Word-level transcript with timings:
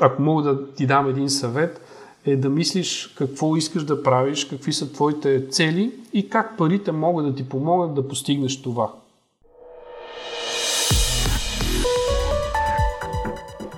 ако 0.00 0.22
мога 0.22 0.42
да 0.42 0.66
ти 0.66 0.86
дам 0.86 1.08
един 1.08 1.30
съвет, 1.30 1.80
е 2.26 2.36
да 2.36 2.48
мислиш 2.48 3.14
какво 3.18 3.56
искаш 3.56 3.84
да 3.84 4.02
правиш, 4.02 4.44
какви 4.44 4.72
са 4.72 4.92
твоите 4.92 5.48
цели 5.48 5.92
и 6.12 6.28
как 6.28 6.58
парите 6.58 6.92
могат 6.92 7.26
да 7.26 7.34
ти 7.34 7.48
помогнат 7.48 7.94
да 7.94 8.08
постигнеш 8.08 8.62
това. 8.62 8.92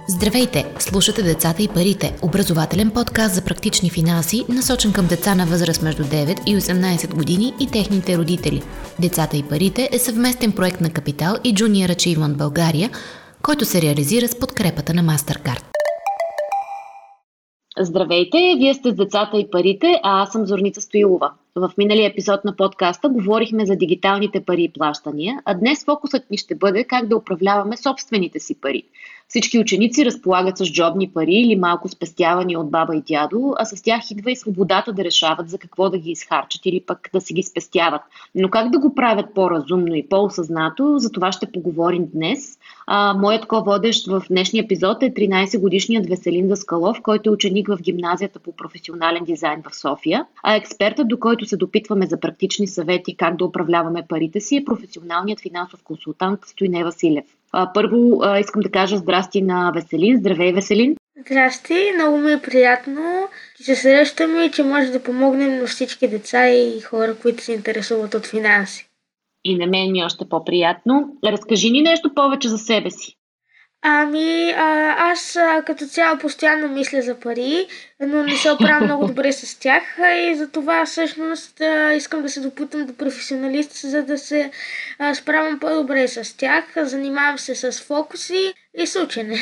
Здравейте! 0.09 0.75
Слушате 0.79 1.23
Децата 1.23 1.63
и 1.63 1.69
парите, 1.69 2.17
образователен 2.23 2.91
подкаст 2.91 3.35
за 3.35 3.45
практични 3.45 3.91
финанси, 3.91 4.45
насочен 4.49 4.93
към 4.93 5.07
деца 5.07 5.35
на 5.35 5.47
възраст 5.47 5.83
между 5.83 6.05
9 6.05 6.45
и 6.47 6.57
18 6.57 7.15
години 7.15 7.55
и 7.61 7.67
техните 7.67 8.19
родители. 8.19 8.63
Децата 9.01 9.37
и 9.37 9.43
парите 9.43 9.89
е 9.93 9.99
съвместен 9.99 10.53
проект 10.53 10.81
на 10.81 10.91
Капитал 10.91 11.37
и 11.45 11.55
Junior 11.55 11.95
Achievement 11.95 12.37
България, 12.37 12.91
който 13.43 13.65
се 13.65 13.83
реализира 13.83 14.29
с 14.29 14.39
подкрепата 14.39 14.95
на 14.95 15.05
MasterCard. 15.05 15.70
Здравейте, 17.79 18.55
вие 18.59 18.75
сте 18.75 18.91
с 18.91 18.95
децата 18.95 19.39
и 19.39 19.51
парите, 19.51 20.01
а 20.03 20.23
аз 20.23 20.33
съм 20.33 20.47
Зорница 20.47 20.81
Стоилова. 20.81 21.33
В 21.55 21.71
миналия 21.79 22.09
епизод 22.09 22.45
на 22.45 22.57
подкаста 22.57 23.09
говорихме 23.09 23.67
за 23.67 23.77
дигиталните 23.77 24.41
пари 24.41 24.63
и 24.63 24.73
плащания, 24.73 25.39
а 25.45 25.55
днес 25.55 25.85
фокусът 25.85 26.31
ни 26.31 26.37
ще 26.37 26.55
бъде 26.55 26.85
как 26.85 27.07
да 27.07 27.17
управляваме 27.17 27.77
собствените 27.77 28.41
си 28.41 28.55
пари. 28.55 28.83
Всички 29.29 29.59
ученици 29.59 30.05
разполагат 30.05 30.59
с 30.59 30.65
джобни 30.65 31.11
пари 31.11 31.35
или 31.35 31.57
малко 31.57 31.89
спестявани 31.89 32.57
от 32.57 32.71
баба 32.71 32.97
и 32.97 33.01
дядо, 33.01 33.55
а 33.59 33.65
с 33.65 33.83
тях 33.83 34.11
идва 34.11 34.31
и 34.31 34.37
свободата 34.37 34.93
да 34.93 35.05
решават 35.05 35.49
за 35.49 35.59
какво 35.59 35.91
да 35.91 35.99
ги 35.99 36.11
изхарчат 36.11 36.67
или 36.67 36.81
пък 36.81 37.11
да 37.13 37.21
си 37.21 37.35
ги 37.35 37.43
спестяват. 37.43 38.03
Но 38.35 38.49
как 38.49 38.71
да 38.71 38.79
го 38.79 38.95
правят 38.95 39.35
по-разумно 39.35 39.95
и 39.95 40.09
по-осъзнато, 40.09 40.99
за 40.99 41.11
това 41.11 41.33
ще 41.33 41.53
поговорим 41.53 42.07
днес. 42.15 42.59
А, 42.93 43.15
моят 43.15 43.47
ко-водещ 43.47 44.07
в 44.07 44.23
днешния 44.31 44.65
епизод 44.65 45.03
е 45.03 45.11
13-годишният 45.11 46.07
Веселин 46.07 46.49
Даскалов, 46.49 47.03
който 47.03 47.31
е 47.31 47.33
ученик 47.33 47.69
в 47.69 47.79
гимназията 47.83 48.39
по 48.39 48.57
професионален 48.57 49.25
дизайн 49.25 49.63
в 49.71 49.77
София, 49.77 50.27
а 50.43 50.57
експертът, 50.57 51.09
до 51.09 51.19
който 51.19 51.47
се 51.47 51.57
допитваме 51.57 52.07
за 52.07 52.21
практични 52.21 52.67
съвети 52.67 53.17
как 53.17 53.37
да 53.37 53.45
управляваме 53.45 54.03
парите 54.09 54.41
си, 54.41 54.57
е 54.57 54.65
професионалният 54.65 55.41
финансов 55.41 55.83
консултант 55.83 56.41
Стойне 56.47 56.85
Василев. 56.85 57.25
А, 57.53 57.73
първо 57.75 58.21
а, 58.23 58.39
искам 58.39 58.63
да 58.63 58.71
кажа 58.71 58.97
здрасти 58.97 59.43
на 59.43 59.73
Веселин. 59.75 60.19
Здравей, 60.19 60.53
Веселин! 60.53 60.97
Здрасти, 61.21 61.93
много 61.95 62.19
ми 62.19 62.33
е 62.33 62.43
приятно, 62.43 63.29
че 63.57 63.65
се 63.65 63.77
срещаме 63.77 64.45
и 64.45 64.51
че 64.51 64.63
може 64.63 64.91
да 64.91 65.03
помогнем 65.03 65.59
на 65.59 65.67
всички 65.67 66.09
деца 66.09 66.49
и 66.49 66.81
хора, 66.81 67.15
които 67.23 67.45
се 67.45 67.53
интересуват 67.53 68.15
от 68.15 68.27
финанси. 68.27 68.90
И 69.45 69.57
на 69.57 69.67
мен 69.67 69.93
ми 69.93 70.01
е 70.01 70.05
още 70.05 70.29
по-приятно. 70.29 71.17
Разкажи 71.27 71.71
ни 71.71 71.83
нещо 71.83 72.15
повече 72.15 72.49
за 72.49 72.59
себе 72.59 72.91
си. 72.91 73.17
Ами, 73.83 74.51
а, 74.57 74.95
аз 75.11 75.37
а, 75.37 75.63
като 75.67 75.87
цяло 75.87 76.19
постоянно 76.19 76.69
мисля 76.69 77.03
за 77.03 77.21
пари, 77.21 77.67
но 78.01 78.23
не 78.23 78.37
се 78.37 78.53
оправям 78.53 78.85
много 78.85 79.07
добре 79.09 79.33
с 79.33 79.59
тях 79.59 79.83
и 80.31 80.35
за 80.35 80.51
това 80.51 80.87
всъщност 80.87 81.61
а, 81.61 81.95
искам 81.95 82.23
да 82.23 82.29
се 82.29 82.41
допутам 82.41 82.87
до 82.87 82.97
професионалист, 82.97 83.73
за 83.73 84.03
да 84.03 84.19
се 84.19 84.51
а, 84.99 85.15
справям 85.15 85.61
по-добре 85.61 86.09
с 86.09 86.37
тях. 86.37 86.65
Занимавам 86.77 87.39
се 87.39 87.55
с 87.55 87.83
фокуси 87.83 88.55
и 88.79 88.87
с 88.87 89.05
учене. 89.05 89.37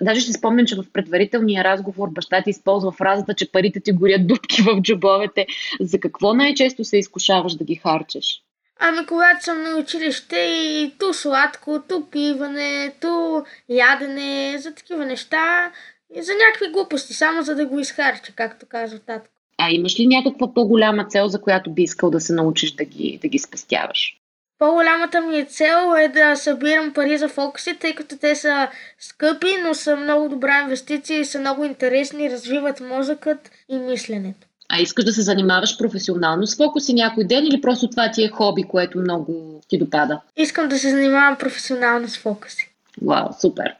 Даже 0.00 0.20
ще 0.20 0.32
спомням, 0.32 0.66
че 0.66 0.76
в 0.76 0.84
предварителния 0.92 1.64
разговор 1.64 2.08
баща 2.10 2.42
ти 2.42 2.50
използва 2.50 2.92
фразата, 2.92 3.34
че 3.34 3.52
парите 3.52 3.80
ти 3.80 3.92
горят 3.92 4.26
дупки 4.26 4.62
в 4.62 4.80
джобовете. 4.82 5.46
За 5.80 6.00
какво 6.00 6.34
най-често 6.34 6.84
се 6.84 6.98
изкушаваш 6.98 7.54
да 7.54 7.64
ги 7.64 7.74
харчеш? 7.74 8.42
Ами 8.82 9.06
когато 9.06 9.44
съм 9.44 9.62
на 9.62 9.76
училище 9.76 10.36
и 10.36 10.94
ту 10.98 11.14
сладко, 11.14 11.82
ту 11.88 12.06
пиване, 12.06 12.92
ту 13.00 13.42
ядене, 13.68 14.58
за 14.58 14.74
такива 14.74 15.06
неща, 15.06 15.72
и 16.14 16.22
за 16.22 16.32
някакви 16.32 16.72
глупости, 16.72 17.14
само 17.14 17.42
за 17.42 17.54
да 17.54 17.66
го 17.66 17.78
изхарча, 17.78 18.32
както 18.36 18.66
казва 18.66 18.98
татко. 18.98 19.34
А 19.58 19.70
имаш 19.70 20.00
ли 20.00 20.06
някаква 20.06 20.54
по-голяма 20.54 21.04
цел, 21.04 21.28
за 21.28 21.40
която 21.40 21.70
би 21.70 21.82
искал 21.82 22.10
да 22.10 22.20
се 22.20 22.32
научиш 22.32 22.72
да 22.72 22.84
ги, 22.84 23.18
да 23.22 23.28
ги 23.28 23.38
спестяваш? 23.38 24.16
По-голямата 24.58 25.20
ми 25.20 25.44
цел 25.44 25.94
е 25.98 26.08
да 26.08 26.36
събирам 26.36 26.92
пари 26.92 27.18
за 27.18 27.28
фокуси, 27.28 27.76
тъй 27.76 27.94
като 27.94 28.18
те 28.18 28.34
са 28.34 28.68
скъпи, 28.98 29.56
но 29.62 29.74
са 29.74 29.96
много 29.96 30.28
добра 30.28 30.60
инвестиция 30.60 31.20
и 31.20 31.24
са 31.24 31.40
много 31.40 31.64
интересни, 31.64 32.30
развиват 32.30 32.80
мозъкът 32.80 33.50
и 33.68 33.78
мисленето. 33.78 34.46
А 34.72 34.80
искаш 34.80 35.04
да 35.04 35.12
се 35.12 35.22
занимаваш 35.22 35.78
професионално 35.78 36.46
с 36.46 36.56
фокуси 36.56 36.94
някой 36.94 37.24
ден 37.24 37.46
или 37.46 37.60
просто 37.60 37.90
това 37.90 38.10
ти 38.10 38.24
е 38.24 38.28
хоби, 38.28 38.62
което 38.62 38.98
много 38.98 39.60
ти 39.68 39.78
допада? 39.78 40.20
Искам 40.36 40.68
да 40.68 40.78
се 40.78 40.90
занимавам 40.90 41.36
професионално 41.38 42.08
с 42.08 42.18
фокуси. 42.18 42.70
Вау, 43.02 43.28
супер! 43.40 43.79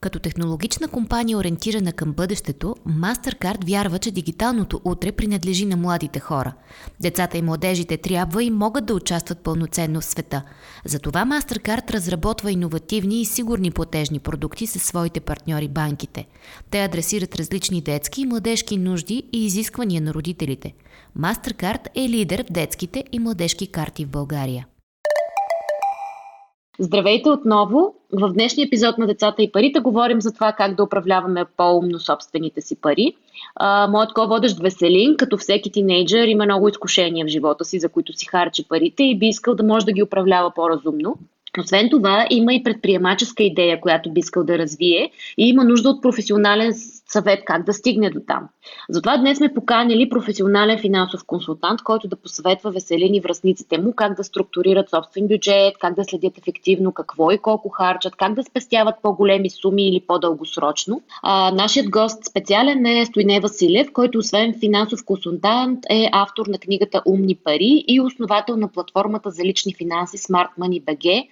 Като 0.00 0.18
технологична 0.18 0.88
компания, 0.88 1.38
ориентирана 1.38 1.92
към 1.92 2.12
бъдещето, 2.12 2.76
MasterCard 2.88 3.66
вярва, 3.68 3.98
че 3.98 4.10
дигиталното 4.10 4.80
утре 4.84 5.12
принадлежи 5.12 5.66
на 5.66 5.76
младите 5.76 6.20
хора. 6.20 6.52
Децата 7.00 7.38
и 7.38 7.42
младежите 7.42 7.96
трябва 7.96 8.44
и 8.44 8.50
могат 8.50 8.86
да 8.86 8.94
участват 8.94 9.38
пълноценно 9.38 10.00
в 10.00 10.04
света. 10.04 10.42
Затова 10.84 11.24
MasterCard 11.24 11.90
разработва 11.90 12.52
иновативни 12.52 13.20
и 13.20 13.24
сигурни 13.24 13.70
платежни 13.70 14.18
продукти 14.18 14.66
със 14.66 14.82
своите 14.82 15.20
партньори 15.20 15.68
банките. 15.68 16.26
Те 16.70 16.84
адресират 16.84 17.36
различни 17.36 17.80
детски 17.80 18.20
и 18.20 18.26
младежки 18.26 18.76
нужди 18.76 19.22
и 19.32 19.46
изисквания 19.46 20.02
на 20.02 20.14
родителите. 20.14 20.74
MasterCard 21.18 21.86
е 21.94 22.08
лидер 22.08 22.44
в 22.48 22.52
детските 22.52 23.04
и 23.12 23.18
младежки 23.18 23.66
карти 23.66 24.04
в 24.04 24.08
България. 24.08 24.66
Здравейте 26.82 27.30
отново! 27.30 27.94
В 28.12 28.32
днешния 28.32 28.66
епизод 28.66 28.98
на 28.98 29.06
Децата 29.06 29.42
и 29.42 29.52
парите 29.52 29.80
говорим 29.80 30.20
за 30.20 30.32
това 30.32 30.52
как 30.52 30.74
да 30.74 30.82
управляваме 30.82 31.44
по-умно 31.56 31.98
собствените 31.98 32.60
си 32.60 32.76
пари. 32.76 33.14
А, 33.56 33.88
моят 33.88 34.12
ко-водещ 34.12 34.58
Веселин, 34.62 35.16
като 35.16 35.36
всеки 35.36 35.72
тинейджър, 35.72 36.26
има 36.26 36.44
много 36.44 36.68
изкушения 36.68 37.26
в 37.26 37.28
живота 37.28 37.64
си, 37.64 37.78
за 37.78 37.88
които 37.88 38.12
си 38.12 38.26
харчи 38.26 38.68
парите 38.68 39.02
и 39.02 39.18
би 39.18 39.26
искал 39.26 39.54
да 39.54 39.62
може 39.62 39.86
да 39.86 39.92
ги 39.92 40.02
управлява 40.02 40.50
по-разумно. 40.54 41.16
Освен 41.58 41.90
това, 41.90 42.26
има 42.30 42.54
и 42.54 42.62
предприемаческа 42.62 43.42
идея, 43.42 43.80
която 43.80 44.12
би 44.12 44.20
искал 44.20 44.44
да 44.44 44.58
развие 44.58 45.10
и 45.38 45.48
има 45.48 45.64
нужда 45.64 45.88
от 45.88 46.02
професионален 46.02 46.72
съвет 47.08 47.40
как 47.46 47.66
да 47.66 47.72
стигне 47.72 48.10
до 48.10 48.20
там. 48.26 48.48
Затова 48.88 49.16
днес 49.16 49.38
сме 49.38 49.54
поканили 49.54 50.08
професионален 50.08 50.78
финансов 50.78 51.24
консултант, 51.26 51.82
който 51.82 52.08
да 52.08 52.16
посъветва 52.16 52.70
веселини 52.70 53.20
връзниците 53.20 53.78
му 53.78 53.92
как 53.92 54.16
да 54.16 54.24
структурират 54.24 54.90
собствен 54.90 55.26
бюджет, 55.26 55.74
как 55.80 55.94
да 55.94 56.04
следят 56.04 56.38
ефективно 56.38 56.92
какво 56.92 57.30
и 57.30 57.38
колко 57.38 57.68
харчат, 57.68 58.16
как 58.16 58.34
да 58.34 58.42
спестяват 58.42 58.94
по-големи 59.02 59.50
суми 59.50 59.88
или 59.88 60.00
по-дългосрочно. 60.00 61.02
А, 61.22 61.50
нашият 61.50 61.90
гост 61.90 62.24
специален 62.24 62.86
е 62.86 63.06
Стойне 63.06 63.40
Василев, 63.40 63.92
който 63.92 64.18
освен 64.18 64.54
финансов 64.60 65.04
консултант 65.04 65.78
е 65.90 66.08
автор 66.12 66.46
на 66.46 66.58
книгата 66.58 67.02
Умни 67.06 67.34
пари 67.34 67.84
и 67.88 68.00
основател 68.00 68.56
на 68.56 68.68
платформата 68.68 69.30
за 69.30 69.44
лични 69.44 69.74
финанси 69.74 70.18
Smart 70.18 70.48
Money 70.58 70.84
BG. 70.84 71.28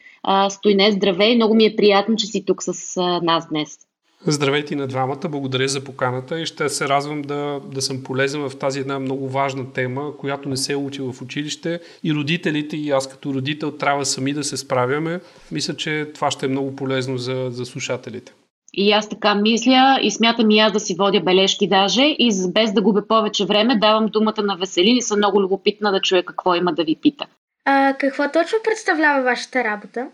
Стойне, 0.50 0.92
здравей! 0.92 1.34
Много 1.34 1.54
ми 1.54 1.64
е 1.64 1.76
приятно, 1.76 2.16
че 2.16 2.26
си 2.26 2.44
тук 2.44 2.62
с 2.62 3.00
нас 3.22 3.48
днес. 3.48 3.78
Здравейте 4.26 4.76
на 4.76 4.86
двамата, 4.86 5.28
благодаря 5.28 5.68
за 5.68 5.84
поканата 5.84 6.40
и 6.40 6.46
ще 6.46 6.68
се 6.68 6.88
радвам 6.88 7.22
да, 7.22 7.60
да 7.72 7.82
съм 7.82 8.02
полезен 8.02 8.48
в 8.48 8.58
тази 8.58 8.80
една 8.80 8.98
много 8.98 9.28
важна 9.28 9.72
тема, 9.72 10.16
която 10.16 10.48
не 10.48 10.56
се 10.56 10.76
учи 10.76 11.02
в 11.02 11.22
училище 11.22 11.80
и 12.04 12.14
родителите 12.14 12.76
и 12.76 12.90
аз 12.90 13.08
като 13.08 13.34
родител 13.34 13.70
трябва 13.70 14.04
сами 14.04 14.32
да 14.32 14.44
се 14.44 14.56
справяме. 14.56 15.20
Мисля, 15.52 15.76
че 15.76 16.10
това 16.14 16.30
ще 16.30 16.46
е 16.46 16.48
много 16.48 16.76
полезно 16.76 17.18
за, 17.18 17.48
за 17.50 17.66
слушателите. 17.66 18.32
И 18.74 18.92
аз 18.92 19.08
така 19.08 19.34
мисля 19.34 19.98
и 20.02 20.10
смятам 20.10 20.50
и 20.50 20.58
аз 20.58 20.72
да 20.72 20.80
си 20.80 20.94
водя 20.98 21.20
бележки 21.20 21.68
даже 21.68 22.02
и 22.02 22.30
без 22.48 22.72
да 22.72 22.82
губя 22.82 23.08
повече 23.08 23.46
време 23.46 23.78
давам 23.78 24.06
думата 24.06 24.42
на 24.42 24.56
Веселин 24.56 24.96
и 24.96 25.02
съм 25.02 25.18
много 25.18 25.42
любопитна 25.42 25.92
да 25.92 26.00
чуя 26.00 26.22
какво 26.22 26.54
има 26.54 26.72
да 26.72 26.84
ви 26.84 26.96
пита. 27.02 27.26
А, 27.64 27.94
какво 27.98 28.30
точно 28.32 28.58
представлява 28.64 29.22
вашата 29.22 29.64
работа? 29.64 30.08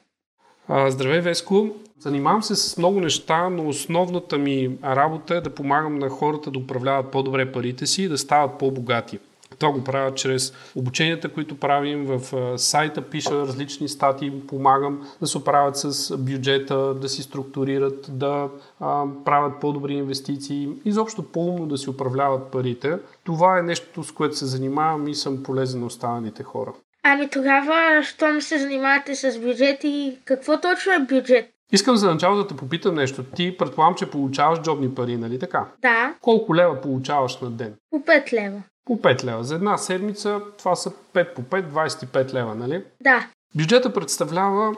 Здравей, 0.69 1.20
Веско! 1.20 1.69
Занимавам 1.98 2.42
се 2.42 2.56
с 2.56 2.78
много 2.78 3.00
неща, 3.00 3.48
но 3.48 3.69
основната 3.69 4.38
ми 4.38 4.78
работа 4.84 5.34
е 5.34 5.40
да 5.40 5.50
помагам 5.50 5.99
на 5.99 6.08
хората 6.08 6.50
да 6.50 6.58
управляват 6.58 7.11
по-добре 7.11 7.52
парите 7.52 7.87
си 7.87 8.02
и 8.02 8.08
да 8.08 8.19
стават 8.19 8.58
по-богати. 8.58 9.19
Това 9.58 9.72
го 9.72 9.84
правя 9.84 10.14
чрез 10.14 10.52
обученията, 10.76 11.28
които 11.28 11.61
правим 11.61 12.05
в 12.05 12.58
сайта, 12.58 13.02
пиша 13.02 13.31
различни 13.31 13.88
статии, 13.88 14.46
помагам 14.49 15.08
да 15.20 15.26
се 15.26 15.38
оправят 15.38 15.76
с 15.76 16.16
бюджета, 16.16 16.94
да 16.94 17.08
си 17.08 17.22
структурират, 17.22 18.06
да 18.08 18.49
а, 18.81 19.05
правят 19.25 19.61
по-добри 19.61 19.94
инвестиции, 19.94 20.69
изобщо 20.84 21.22
по-умно 21.22 21.66
да 21.66 21.78
си 21.78 21.90
управляват 21.90 22.50
парите. 22.50 22.99
Това 23.25 23.58
е 23.58 23.62
нещо, 23.62 24.05
с 24.05 24.12
което 24.12 24.37
се 24.37 24.46
занимавам 24.46 25.08
и 25.08 25.14
съм 25.14 25.43
полезен 25.43 25.81
на 25.81 25.87
останалите 25.87 26.43
хора. 26.43 26.72
Ами 27.06 27.30
тогава, 27.30 28.02
щом 28.02 28.40
се 28.40 28.58
занимавате 28.58 29.14
с 29.14 29.38
бюджет 29.38 29.80
и 29.84 30.18
какво 30.24 30.60
точно 30.60 30.92
е 30.92 30.98
бюджет? 30.98 31.50
Искам 31.72 31.96
за 31.96 32.10
начало 32.10 32.36
да 32.36 32.46
те 32.46 32.56
попитам 32.56 32.94
нещо. 32.94 33.24
Ти 33.36 33.56
предполагам, 33.56 33.94
че 33.94 34.10
получаваш 34.10 34.60
джобни 34.60 34.94
пари, 34.94 35.16
нали 35.16 35.38
така? 35.38 35.64
Да. 35.82 36.14
Колко 36.20 36.54
лева 36.54 36.80
получаваш 36.80 37.40
на 37.40 37.50
ден? 37.50 37.74
По 37.90 37.96
5 37.96 38.32
лева. 38.32 38.62
По 38.84 38.98
5 38.98 39.24
лева. 39.24 39.44
За 39.44 39.54
една 39.54 39.78
седмица 39.78 40.40
това 40.58 40.76
са 40.76 40.90
5 40.90 41.34
по 41.34 41.42
5, 41.42 41.64
25 41.64 42.34
лева, 42.34 42.54
нали? 42.54 42.84
Да. 43.00 43.26
Бюджета 43.54 43.92
представлява 43.92 44.74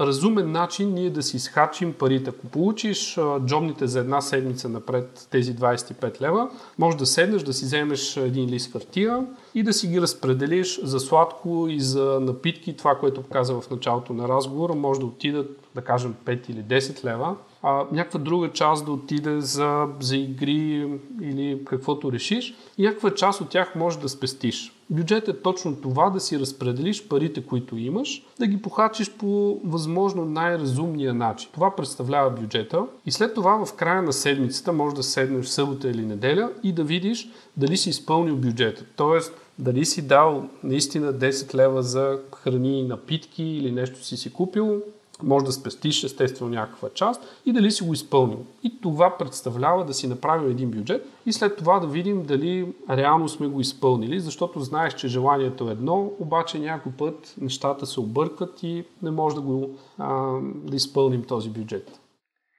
разумен 0.00 0.52
начин 0.52 0.94
ние 0.94 1.10
да 1.10 1.22
си 1.22 1.36
изхарчим 1.36 1.92
парите. 1.92 2.30
Ако 2.30 2.46
получиш 2.46 3.18
джобните 3.46 3.86
за 3.86 4.00
една 4.00 4.20
седмица 4.20 4.68
напред 4.68 5.28
тези 5.30 5.56
25 5.56 6.20
лева, 6.20 6.50
може 6.78 6.96
да 6.96 7.06
седнеш, 7.06 7.42
да 7.42 7.52
си 7.52 7.64
вземеш 7.64 8.16
един 8.16 8.48
лист 8.48 8.72
хартия 8.72 9.26
и 9.54 9.62
да 9.62 9.72
си 9.72 9.88
ги 9.88 10.00
разпределиш 10.00 10.80
за 10.82 11.00
сладко 11.00 11.66
и 11.70 11.80
за 11.80 12.18
напитки. 12.20 12.76
Това, 12.76 12.94
което 12.94 13.22
показа 13.22 13.54
в 13.60 13.70
началото 13.70 14.12
на 14.12 14.28
разговора, 14.28 14.74
може 14.74 15.00
да 15.00 15.06
отидат, 15.06 15.50
да 15.74 15.80
кажем, 15.80 16.14
5 16.24 16.50
или 16.50 16.64
10 16.64 17.04
лева 17.04 17.36
а, 17.62 17.84
някаква 17.92 18.20
друга 18.20 18.52
част 18.52 18.84
да 18.84 18.92
отиде 18.92 19.40
за, 19.40 19.86
за 20.00 20.16
игри 20.16 20.88
или 21.20 21.64
каквото 21.64 22.12
решиш 22.12 22.54
и 22.78 22.82
някаква 22.82 23.14
част 23.14 23.40
от 23.40 23.48
тях 23.48 23.74
може 23.74 23.98
да 23.98 24.08
спестиш. 24.08 24.72
Бюджет 24.90 25.28
е 25.28 25.40
точно 25.42 25.76
това 25.76 26.10
да 26.10 26.20
си 26.20 26.38
разпределиш 26.38 27.08
парите, 27.08 27.46
които 27.46 27.76
имаш, 27.76 28.22
да 28.38 28.46
ги 28.46 28.62
похачиш 28.62 29.10
по 29.10 29.60
възможно 29.64 30.24
най-разумния 30.24 31.14
начин. 31.14 31.50
Това 31.52 31.76
представлява 31.76 32.30
бюджета 32.30 32.86
и 33.06 33.12
след 33.12 33.34
това 33.34 33.64
в 33.64 33.74
края 33.74 34.02
на 34.02 34.12
седмицата 34.12 34.72
може 34.72 34.96
да 34.96 35.02
седнеш 35.02 35.46
събота 35.46 35.88
или 35.88 36.06
неделя 36.06 36.50
и 36.62 36.72
да 36.72 36.84
видиш 36.84 37.28
дали 37.56 37.76
си 37.76 37.90
изпълнил 37.90 38.36
бюджета. 38.36 38.84
Тоест, 38.96 39.34
дали 39.58 39.84
си 39.84 40.06
дал 40.06 40.48
наистина 40.64 41.14
10 41.14 41.54
лева 41.54 41.82
за 41.82 42.18
храни 42.36 42.80
и 42.80 42.82
напитки 42.82 43.44
или 43.44 43.72
нещо 43.72 44.04
си 44.04 44.16
си 44.16 44.32
купил, 44.32 44.82
може 45.22 45.44
да 45.44 45.52
спестиш 45.52 46.04
естествено 46.04 46.50
някаква 46.50 46.88
част 46.94 47.22
и 47.46 47.52
дали 47.52 47.70
си 47.70 47.84
го 47.84 47.92
изпълнил. 47.92 48.38
И 48.62 48.80
това 48.80 49.18
представлява 49.18 49.84
да 49.84 49.94
си 49.94 50.06
направим 50.06 50.50
един 50.50 50.70
бюджет 50.70 51.08
и 51.26 51.32
след 51.32 51.56
това 51.56 51.80
да 51.80 51.86
видим 51.86 52.22
дали 52.26 52.72
реално 52.90 53.28
сме 53.28 53.46
го 53.46 53.60
изпълнили, 53.60 54.20
защото 54.20 54.60
знаеш, 54.60 54.94
че 54.94 55.08
желанието 55.08 55.68
е 55.68 55.72
едно, 55.72 56.12
обаче 56.18 56.58
някой 56.58 56.92
път 56.92 57.34
нещата 57.40 57.86
се 57.86 58.00
объркат 58.00 58.62
и 58.62 58.84
не 59.02 59.10
може 59.10 59.34
да 59.34 59.40
го 59.40 59.70
а, 59.98 60.38
да 60.42 60.76
изпълним 60.76 61.24
този 61.24 61.50
бюджет. 61.50 61.98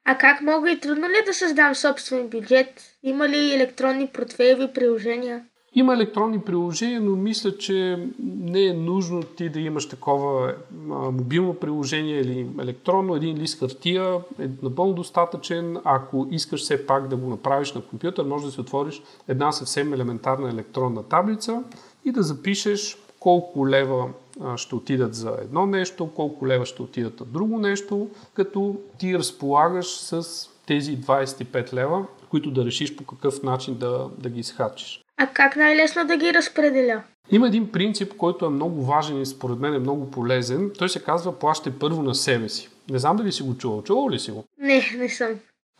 А 0.05 0.17
как 0.17 0.41
мога 0.41 0.71
и 0.71 0.79
трудно 0.79 1.07
ли 1.09 1.25
да 1.25 1.33
създам 1.33 1.75
собствен 1.75 2.27
бюджет? 2.27 2.81
Има 3.03 3.29
ли 3.29 3.53
електронни 3.53 4.07
портфейли 4.07 4.73
приложения? 4.73 5.45
Има 5.75 5.93
електронни 5.93 6.39
приложения, 6.39 7.01
но 7.01 7.15
мисля, 7.15 7.57
че 7.57 8.07
не 8.19 8.65
е 8.65 8.73
нужно 8.73 9.23
ти 9.23 9.49
да 9.49 9.59
имаш 9.59 9.89
такова 9.89 10.55
мобилно 10.87 11.53
приложение 11.53 12.19
или 12.19 12.47
електронно. 12.61 13.15
Един 13.15 13.37
лист 13.37 13.59
хартия 13.59 14.19
е 14.39 14.47
напълно 14.63 14.93
достатъчен. 14.93 15.77
Ако 15.83 16.27
искаш 16.31 16.61
все 16.61 16.87
пак 16.87 17.07
да 17.07 17.15
го 17.15 17.29
направиш 17.29 17.73
на 17.73 17.81
компютър, 17.81 18.25
може 18.25 18.45
да 18.45 18.51
си 18.51 18.61
отвориш 18.61 19.01
една 19.27 19.51
съвсем 19.51 19.93
елементарна 19.93 20.49
електронна 20.49 21.03
таблица 21.03 21.63
и 22.05 22.11
да 22.11 22.23
запишеш 22.23 22.97
колко 23.19 23.67
лева 23.67 24.09
ще 24.55 24.75
отидат 24.75 25.15
за 25.15 25.37
едно 25.41 25.65
нещо, 25.65 26.09
колко 26.15 26.47
лева 26.47 26.65
ще 26.65 26.81
отидат 26.81 27.17
за 27.19 27.25
друго 27.25 27.59
нещо, 27.59 28.07
като 28.33 28.75
ти 28.97 29.17
разполагаш 29.17 29.87
с 29.87 30.49
тези 30.65 30.97
25 30.97 31.73
лева, 31.73 32.05
които 32.29 32.51
да 32.51 32.65
решиш 32.65 32.95
по 32.95 33.05
какъв 33.05 33.43
начин 33.43 33.77
да, 33.77 34.09
да 34.17 34.29
ги 34.29 34.39
изхарчиш. 34.39 35.02
А 35.17 35.27
как 35.27 35.55
най-лесно 35.55 36.07
да 36.07 36.17
ги 36.17 36.33
разпределя? 36.33 37.03
Има 37.31 37.47
един 37.47 37.71
принцип, 37.71 38.13
който 38.17 38.45
е 38.45 38.49
много 38.49 38.85
важен 38.85 39.21
и 39.21 39.25
според 39.25 39.59
мен 39.59 39.73
е 39.73 39.79
много 39.79 40.11
полезен. 40.11 40.71
Той 40.77 40.89
се 40.89 41.03
казва 41.03 41.39
плащай 41.39 41.73
първо 41.79 42.03
на 42.03 42.15
себе 42.15 42.49
си. 42.49 42.69
Не 42.89 42.99
знам 42.99 43.17
дали 43.17 43.31
си 43.31 43.43
го 43.43 43.57
чувал. 43.57 43.81
Чувал 43.81 44.09
ли 44.09 44.19
си 44.19 44.31
го? 44.31 44.43
Не, 44.59 44.83
не 44.97 45.09
съм. 45.09 45.29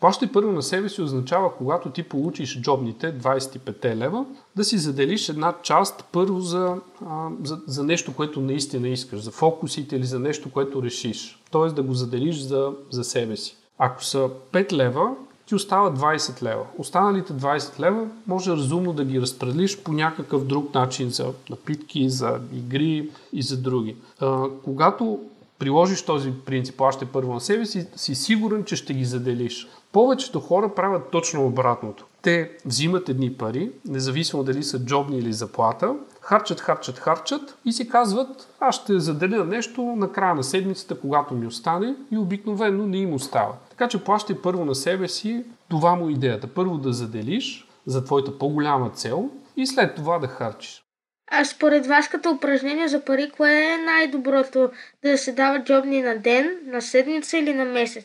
Плащай 0.00 0.28
първо 0.32 0.52
на 0.52 0.62
себе 0.62 0.88
си 0.88 1.02
означава, 1.02 1.56
когато 1.56 1.90
ти 1.90 2.02
получиш 2.02 2.60
джобните 2.60 3.18
25 3.18 3.96
лева, 3.96 4.24
да 4.56 4.64
си 4.64 4.78
заделиш 4.78 5.28
една 5.28 5.54
част 5.62 6.04
първо 6.12 6.40
за, 6.40 6.76
а, 7.06 7.28
за, 7.44 7.58
за 7.66 7.84
нещо, 7.84 8.14
което 8.14 8.40
наистина 8.40 8.88
искаш, 8.88 9.20
за 9.20 9.30
фокусите 9.30 9.96
или 9.96 10.04
за 10.04 10.18
нещо, 10.18 10.52
което 10.52 10.82
решиш. 10.82 11.42
Тоест 11.50 11.74
да 11.74 11.82
го 11.82 11.94
заделиш 11.94 12.36
за, 12.40 12.72
за 12.90 13.04
себе 13.04 13.36
си. 13.36 13.56
Ако 13.78 14.04
са 14.04 14.30
5 14.52 14.72
лева, 14.72 15.14
ти 15.46 15.54
остава 15.54 15.94
20 15.94 16.42
лева. 16.42 16.64
Останалите 16.78 17.32
20 17.32 17.80
лева 17.80 18.06
може 18.26 18.50
разумно 18.50 18.92
да 18.92 19.04
ги 19.04 19.20
разпределиш 19.20 19.82
по 19.82 19.92
някакъв 19.92 20.44
друг 20.44 20.74
начин 20.74 21.10
за 21.10 21.32
напитки, 21.50 22.10
за 22.10 22.40
игри 22.52 23.10
и 23.32 23.42
за 23.42 23.56
други. 23.56 23.96
А, 24.20 24.44
когато 24.64 25.20
приложиш 25.58 26.02
този 26.02 26.32
принцип, 26.46 26.80
още 26.80 27.04
първо 27.04 27.34
на 27.34 27.40
себе 27.40 27.66
си, 27.66 27.86
си 27.96 28.14
сигурен, 28.14 28.64
че 28.64 28.76
ще 28.76 28.94
ги 28.94 29.04
заделиш. 29.04 29.68
Повечето 29.92 30.40
хора 30.40 30.74
правят 30.74 31.10
точно 31.10 31.46
обратното. 31.46 32.04
Те 32.22 32.50
взимат 32.64 33.08
едни 33.08 33.32
пари, 33.32 33.70
независимо 33.88 34.44
дали 34.44 34.62
са 34.62 34.84
джобни 34.84 35.18
или 35.18 35.32
заплата, 35.32 35.94
харчат, 36.20 36.60
харчат, 36.60 36.98
харчат 36.98 37.56
и 37.64 37.72
си 37.72 37.88
казват, 37.88 38.48
аз 38.60 38.74
ще 38.74 38.98
заделя 38.98 39.44
нещо 39.44 39.82
на 39.82 40.12
края 40.12 40.34
на 40.34 40.44
седмицата, 40.44 41.00
когато 41.00 41.34
ми 41.34 41.46
остане 41.46 41.94
и 42.10 42.18
обикновено 42.18 42.86
не 42.86 42.96
им 42.96 43.14
остава. 43.14 43.52
Така 43.74 43.88
че 43.88 44.04
плащай 44.04 44.36
първо 44.42 44.64
на 44.64 44.74
себе 44.74 45.08
си, 45.08 45.44
това 45.68 45.94
му 45.94 46.08
идеята. 46.08 46.46
Първо 46.46 46.78
да 46.78 46.92
заделиш 46.92 47.68
за 47.86 48.04
твоята 48.04 48.38
по-голяма 48.38 48.90
цел 48.90 49.30
и 49.56 49.66
след 49.66 49.94
това 49.94 50.18
да 50.18 50.26
харчиш. 50.26 50.84
А 51.30 51.44
според 51.44 51.86
вас 51.86 52.08
като 52.08 52.30
упражнение 52.30 52.88
за 52.88 53.04
пари, 53.04 53.30
кое 53.36 53.52
е 53.52 53.84
най-доброто? 53.84 54.70
Да 55.02 55.18
се 55.18 55.32
дават 55.32 55.66
джобни 55.66 56.02
на 56.02 56.18
ден, 56.18 56.58
на 56.66 56.82
седмица 56.82 57.38
или 57.38 57.54
на 57.54 57.64
месец? 57.64 58.04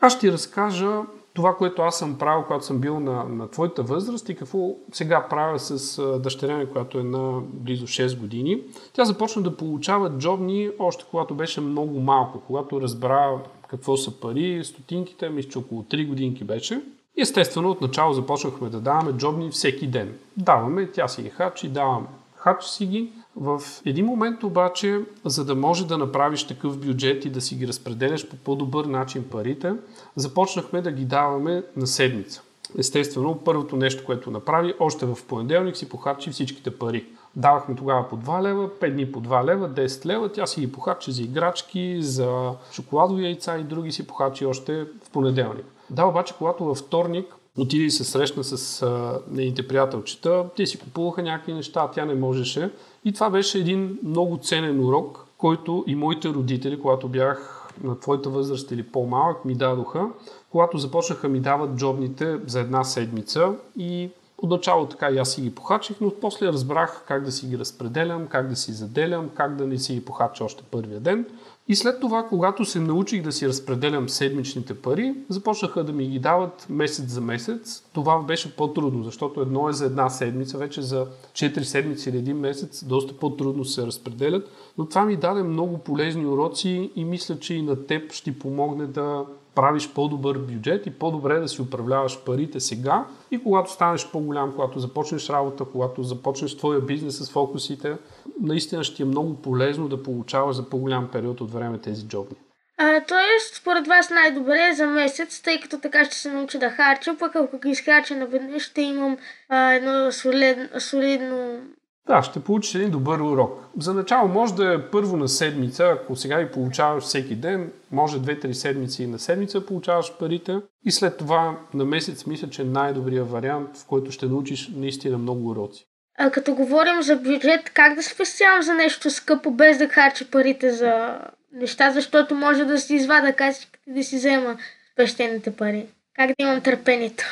Аз 0.00 0.12
ще 0.12 0.20
ти 0.20 0.32
разкажа 0.32 1.00
това, 1.34 1.56
което 1.56 1.82
аз 1.82 1.98
съм 1.98 2.18
правил, 2.18 2.44
когато 2.44 2.64
съм 2.64 2.80
бил 2.80 3.00
на, 3.00 3.24
на 3.24 3.50
твоята 3.50 3.82
възраст 3.82 4.28
и 4.28 4.36
какво 4.36 4.58
сега 4.92 5.26
правя 5.30 5.58
с 5.58 6.02
дъщеря 6.18 6.56
ми, 6.56 6.70
която 6.72 6.98
е 6.98 7.02
на 7.02 7.40
близо 7.42 7.86
6 7.86 8.18
години. 8.18 8.62
Тя 8.92 9.04
започна 9.04 9.42
да 9.42 9.56
получава 9.56 10.10
джобни 10.18 10.70
още 10.78 11.04
когато 11.10 11.34
беше 11.34 11.60
много 11.60 12.00
малко, 12.00 12.42
когато 12.46 12.80
разбра 12.80 13.30
какво 13.76 13.96
са 13.96 14.20
пари, 14.20 14.60
стотинките, 14.64 15.28
мисля, 15.28 15.50
че 15.50 15.58
около 15.58 15.82
3 15.82 16.08
годинки 16.08 16.44
беше. 16.44 16.82
Естествено, 17.18 17.70
отначало 17.70 18.12
започнахме 18.12 18.68
да 18.68 18.80
даваме 18.80 19.12
джобни 19.12 19.50
всеки 19.50 19.86
ден. 19.86 20.18
Даваме, 20.36 20.90
тя 20.90 21.08
си 21.08 21.22
ги 21.22 21.30
хачи, 21.30 21.68
давам 21.68 22.06
хач 22.36 22.64
си 22.64 22.86
ги. 22.86 23.12
В 23.36 23.62
един 23.84 24.06
момент 24.06 24.42
обаче, 24.42 25.00
за 25.24 25.44
да 25.44 25.54
може 25.54 25.86
да 25.86 25.98
направиш 25.98 26.44
такъв 26.44 26.78
бюджет 26.78 27.24
и 27.24 27.30
да 27.30 27.40
си 27.40 27.54
ги 27.54 27.68
разпределяш 27.68 28.28
по 28.28 28.36
по-добър 28.36 28.84
начин 28.84 29.24
парите, 29.30 29.72
започнахме 30.16 30.82
да 30.82 30.92
ги 30.92 31.04
даваме 31.04 31.62
на 31.76 31.86
седмица. 31.86 32.42
Естествено, 32.78 33.40
първото 33.44 33.76
нещо, 33.76 34.04
което 34.04 34.30
направи, 34.30 34.74
още 34.80 35.06
в 35.06 35.18
понеделник 35.28 35.76
си 35.76 35.88
похарчи 35.88 36.30
всичките 36.30 36.78
пари. 36.78 37.04
Давахме 37.36 37.74
тогава 37.74 38.08
по 38.08 38.16
2 38.16 38.42
лева, 38.42 38.68
5 38.68 38.92
дни 38.92 39.12
по 39.12 39.20
2 39.20 39.44
лева, 39.44 39.68
10 39.68 40.06
лева. 40.06 40.32
Тя 40.32 40.46
си 40.46 40.60
ги 40.60 40.72
похарчи 40.72 41.12
за 41.12 41.22
играчки, 41.22 42.02
за 42.02 42.52
шоколадови 42.72 43.24
яйца 43.24 43.58
и 43.58 43.64
други 43.64 43.92
си 43.92 44.06
похарчи 44.06 44.46
още 44.46 44.86
в 45.04 45.10
понеделник. 45.12 45.66
Да, 45.90 46.06
обаче, 46.06 46.34
когато 46.38 46.64
във 46.64 46.78
вторник 46.78 47.34
отиде 47.58 47.84
и 47.84 47.90
се 47.90 48.04
срещна 48.04 48.44
с 48.44 48.82
а, 48.82 49.20
нейните 49.30 49.68
приятелчета, 49.68 50.44
те 50.56 50.66
си 50.66 50.78
купуваха 50.78 51.22
някакви 51.22 51.52
неща, 51.52 51.80
а 51.80 51.90
тя 51.90 52.04
не 52.04 52.14
можеше. 52.14 52.70
И 53.04 53.12
това 53.12 53.30
беше 53.30 53.58
един 53.58 53.98
много 54.02 54.38
ценен 54.42 54.84
урок, 54.84 55.26
който 55.38 55.84
и 55.86 55.94
моите 55.94 56.28
родители, 56.28 56.80
когато 56.80 57.08
бях 57.08 57.68
на 57.82 58.00
твоята 58.00 58.30
възраст 58.30 58.70
или 58.70 58.82
по-малък, 58.82 59.44
ми 59.44 59.54
дадоха, 59.54 60.08
когато 60.50 60.78
започнаха 60.78 61.28
ми 61.28 61.40
дават 61.40 61.76
джобните 61.76 62.38
за 62.46 62.60
една 62.60 62.84
седмица 62.84 63.52
и 63.78 64.10
Отначало 64.38 64.86
така 64.86 65.10
и 65.10 65.18
аз 65.18 65.32
си 65.32 65.42
ги 65.42 65.54
похачих, 65.54 65.96
но 66.00 66.12
после 66.20 66.46
разбрах 66.46 67.04
как 67.08 67.24
да 67.24 67.32
си 67.32 67.46
ги 67.46 67.58
разпределям, 67.58 68.26
как 68.26 68.48
да 68.48 68.56
си 68.56 68.72
заделям, 68.72 69.28
как 69.34 69.56
да 69.56 69.66
не 69.66 69.78
си 69.78 69.94
ги 69.94 70.04
похача 70.04 70.44
още 70.44 70.62
първия 70.70 71.00
ден. 71.00 71.26
И 71.68 71.76
след 71.76 72.00
това, 72.00 72.26
когато 72.28 72.64
се 72.64 72.80
научих 72.80 73.22
да 73.22 73.32
си 73.32 73.48
разпределям 73.48 74.08
седмичните 74.08 74.74
пари, 74.74 75.14
започнаха 75.28 75.84
да 75.84 75.92
ми 75.92 76.06
ги 76.08 76.18
дават 76.18 76.66
месец 76.70 77.06
за 77.06 77.20
месец. 77.20 77.84
Това 77.92 78.22
беше 78.22 78.56
по-трудно, 78.56 79.04
защото 79.04 79.40
едно 79.40 79.68
е 79.68 79.72
за 79.72 79.86
една 79.86 80.10
седмица, 80.10 80.58
вече 80.58 80.82
за 80.82 81.06
4 81.32 81.62
седмици 81.62 82.08
или 82.10 82.18
един 82.18 82.38
месец 82.38 82.84
доста 82.84 83.16
по-трудно 83.16 83.64
се 83.64 83.86
разпределят. 83.86 84.50
Но 84.78 84.86
това 84.88 85.04
ми 85.04 85.16
даде 85.16 85.42
много 85.42 85.78
полезни 85.78 86.26
уроци 86.26 86.90
и 86.96 87.04
мисля, 87.04 87.38
че 87.38 87.54
и 87.54 87.62
на 87.62 87.86
теб 87.86 88.12
ще 88.12 88.38
помогне 88.38 88.86
да 88.86 89.24
правиш 89.54 89.90
по-добър 89.94 90.38
бюджет 90.38 90.86
и 90.86 90.90
по-добре 90.90 91.38
да 91.38 91.48
си 91.48 91.62
управляваш 91.62 92.24
парите 92.24 92.60
сега 92.60 93.06
и 93.30 93.42
когато 93.42 93.72
станеш 93.72 94.08
по-голям, 94.12 94.52
когато 94.52 94.78
започнеш 94.78 95.28
работа, 95.28 95.64
когато 95.72 96.02
започнеш 96.02 96.56
твоя 96.56 96.80
бизнес 96.80 97.18
с 97.18 97.30
фокусите, 97.30 97.96
наистина 98.40 98.84
ще 98.84 98.96
ти 98.96 99.02
е 99.02 99.06
много 99.06 99.34
полезно 99.34 99.88
да 99.88 100.02
получаваш 100.02 100.56
за 100.56 100.70
по-голям 100.70 101.08
период 101.12 101.40
от 101.40 101.52
време 101.52 101.78
тези 101.78 102.08
джобни. 102.08 102.36
А, 102.78 103.00
тоест, 103.00 103.54
според 103.54 103.86
вас 103.86 104.10
най-добре 104.10 104.68
е 104.70 104.74
за 104.74 104.86
месец, 104.86 105.42
тъй 105.42 105.60
като 105.60 105.80
така 105.80 106.04
ще 106.04 106.14
се 106.14 106.32
науча 106.32 106.58
да 106.58 106.70
харча, 106.70 107.16
пък 107.18 107.36
ако 107.36 107.58
ги 107.58 107.70
изхарча 107.70 108.16
наведнъж, 108.16 108.62
ще 108.62 108.82
имам 108.82 109.16
а, 109.48 109.72
едно 109.72 110.12
солидно, 110.12 110.68
солидно 110.78 111.60
да, 112.06 112.22
ще 112.22 112.40
получиш 112.40 112.74
един 112.74 112.90
добър 112.90 113.18
урок. 113.18 113.60
За 113.80 113.94
начало 113.94 114.28
може 114.28 114.54
да 114.54 114.74
е 114.74 114.90
първо 114.90 115.16
на 115.16 115.28
седмица, 115.28 115.84
ако 115.84 116.16
сега 116.16 116.44
ги 116.44 116.50
получаваш 116.50 117.04
всеки 117.04 117.34
ден, 117.34 117.72
може 117.90 118.18
2-3 118.18 118.52
седмици 118.52 119.06
на 119.06 119.18
седмица 119.18 119.66
получаваш 119.66 120.12
парите 120.18 120.60
и 120.86 120.90
след 120.90 121.16
това 121.16 121.58
на 121.74 121.84
месец 121.84 122.26
мисля, 122.26 122.50
че 122.50 122.62
е 122.62 122.64
най-добрият 122.64 123.30
вариант, 123.30 123.76
в 123.76 123.86
който 123.86 124.10
ще 124.10 124.26
научиш 124.26 124.70
наистина 124.76 125.18
много 125.18 125.48
уроци. 125.48 125.86
А 126.18 126.30
като 126.30 126.54
говорим 126.54 127.02
за 127.02 127.16
бюджет, 127.16 127.70
как 127.74 127.94
да 127.94 128.02
спестявам 128.02 128.62
за 128.62 128.74
нещо 128.74 129.10
скъпо, 129.10 129.50
без 129.50 129.78
да 129.78 129.88
харча 129.88 130.30
парите 130.30 130.70
за, 130.70 131.18
неща, 131.52 131.90
защото 131.90 132.34
може 132.34 132.64
да 132.64 132.78
си 132.78 132.94
извада 132.94 133.32
касичката 133.32 133.78
и 133.90 133.94
да 133.94 134.04
си 134.04 134.16
взема 134.16 134.56
свещените 134.92 135.56
пари. 135.56 135.86
Как 136.16 136.28
да 136.28 136.34
имам 136.38 136.60
търпението? 136.60 137.24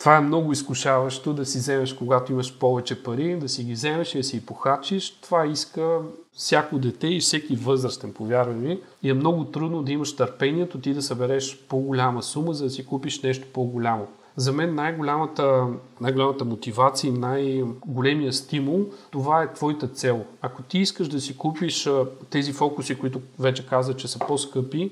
Това 0.00 0.16
е 0.16 0.20
много 0.20 0.52
изкушаващо 0.52 1.32
да 1.34 1.46
си 1.46 1.58
вземеш, 1.58 1.92
когато 1.92 2.32
имаш 2.32 2.58
повече 2.58 3.02
пари, 3.02 3.38
да 3.38 3.48
си 3.48 3.64
ги 3.64 3.72
вземеш 3.72 4.14
и 4.14 4.18
да 4.18 4.24
си 4.24 4.46
похачиш. 4.46 5.20
Това 5.20 5.46
иска 5.46 5.98
всяко 6.32 6.78
дете 6.78 7.06
и 7.06 7.20
всеки 7.20 7.56
възрастен, 7.56 8.12
повярвай 8.12 8.56
ми. 8.56 8.80
И 9.02 9.10
е 9.10 9.14
много 9.14 9.44
трудно 9.44 9.82
да 9.82 9.92
имаш 9.92 10.16
търпението 10.16 10.80
ти 10.80 10.94
да 10.94 11.02
събереш 11.02 11.58
по-голяма 11.68 12.22
сума, 12.22 12.54
за 12.54 12.64
да 12.64 12.70
си 12.70 12.86
купиш 12.86 13.22
нещо 13.22 13.46
по-голямо. 13.52 14.06
За 14.36 14.52
мен 14.52 14.74
най-голямата, 14.74 15.66
най-голямата 16.00 16.44
мотивация 16.44 17.08
и 17.08 17.18
най-големия 17.18 18.32
стимул, 18.32 18.86
това 19.10 19.42
е 19.42 19.52
твоята 19.52 19.88
цел. 19.88 20.24
Ако 20.42 20.62
ти 20.62 20.78
искаш 20.78 21.08
да 21.08 21.20
си 21.20 21.36
купиш 21.36 21.88
тези 22.30 22.52
фокуси, 22.52 22.98
които 22.98 23.20
вече 23.38 23.66
каза, 23.66 23.96
че 23.96 24.08
са 24.08 24.18
по-скъпи 24.18 24.90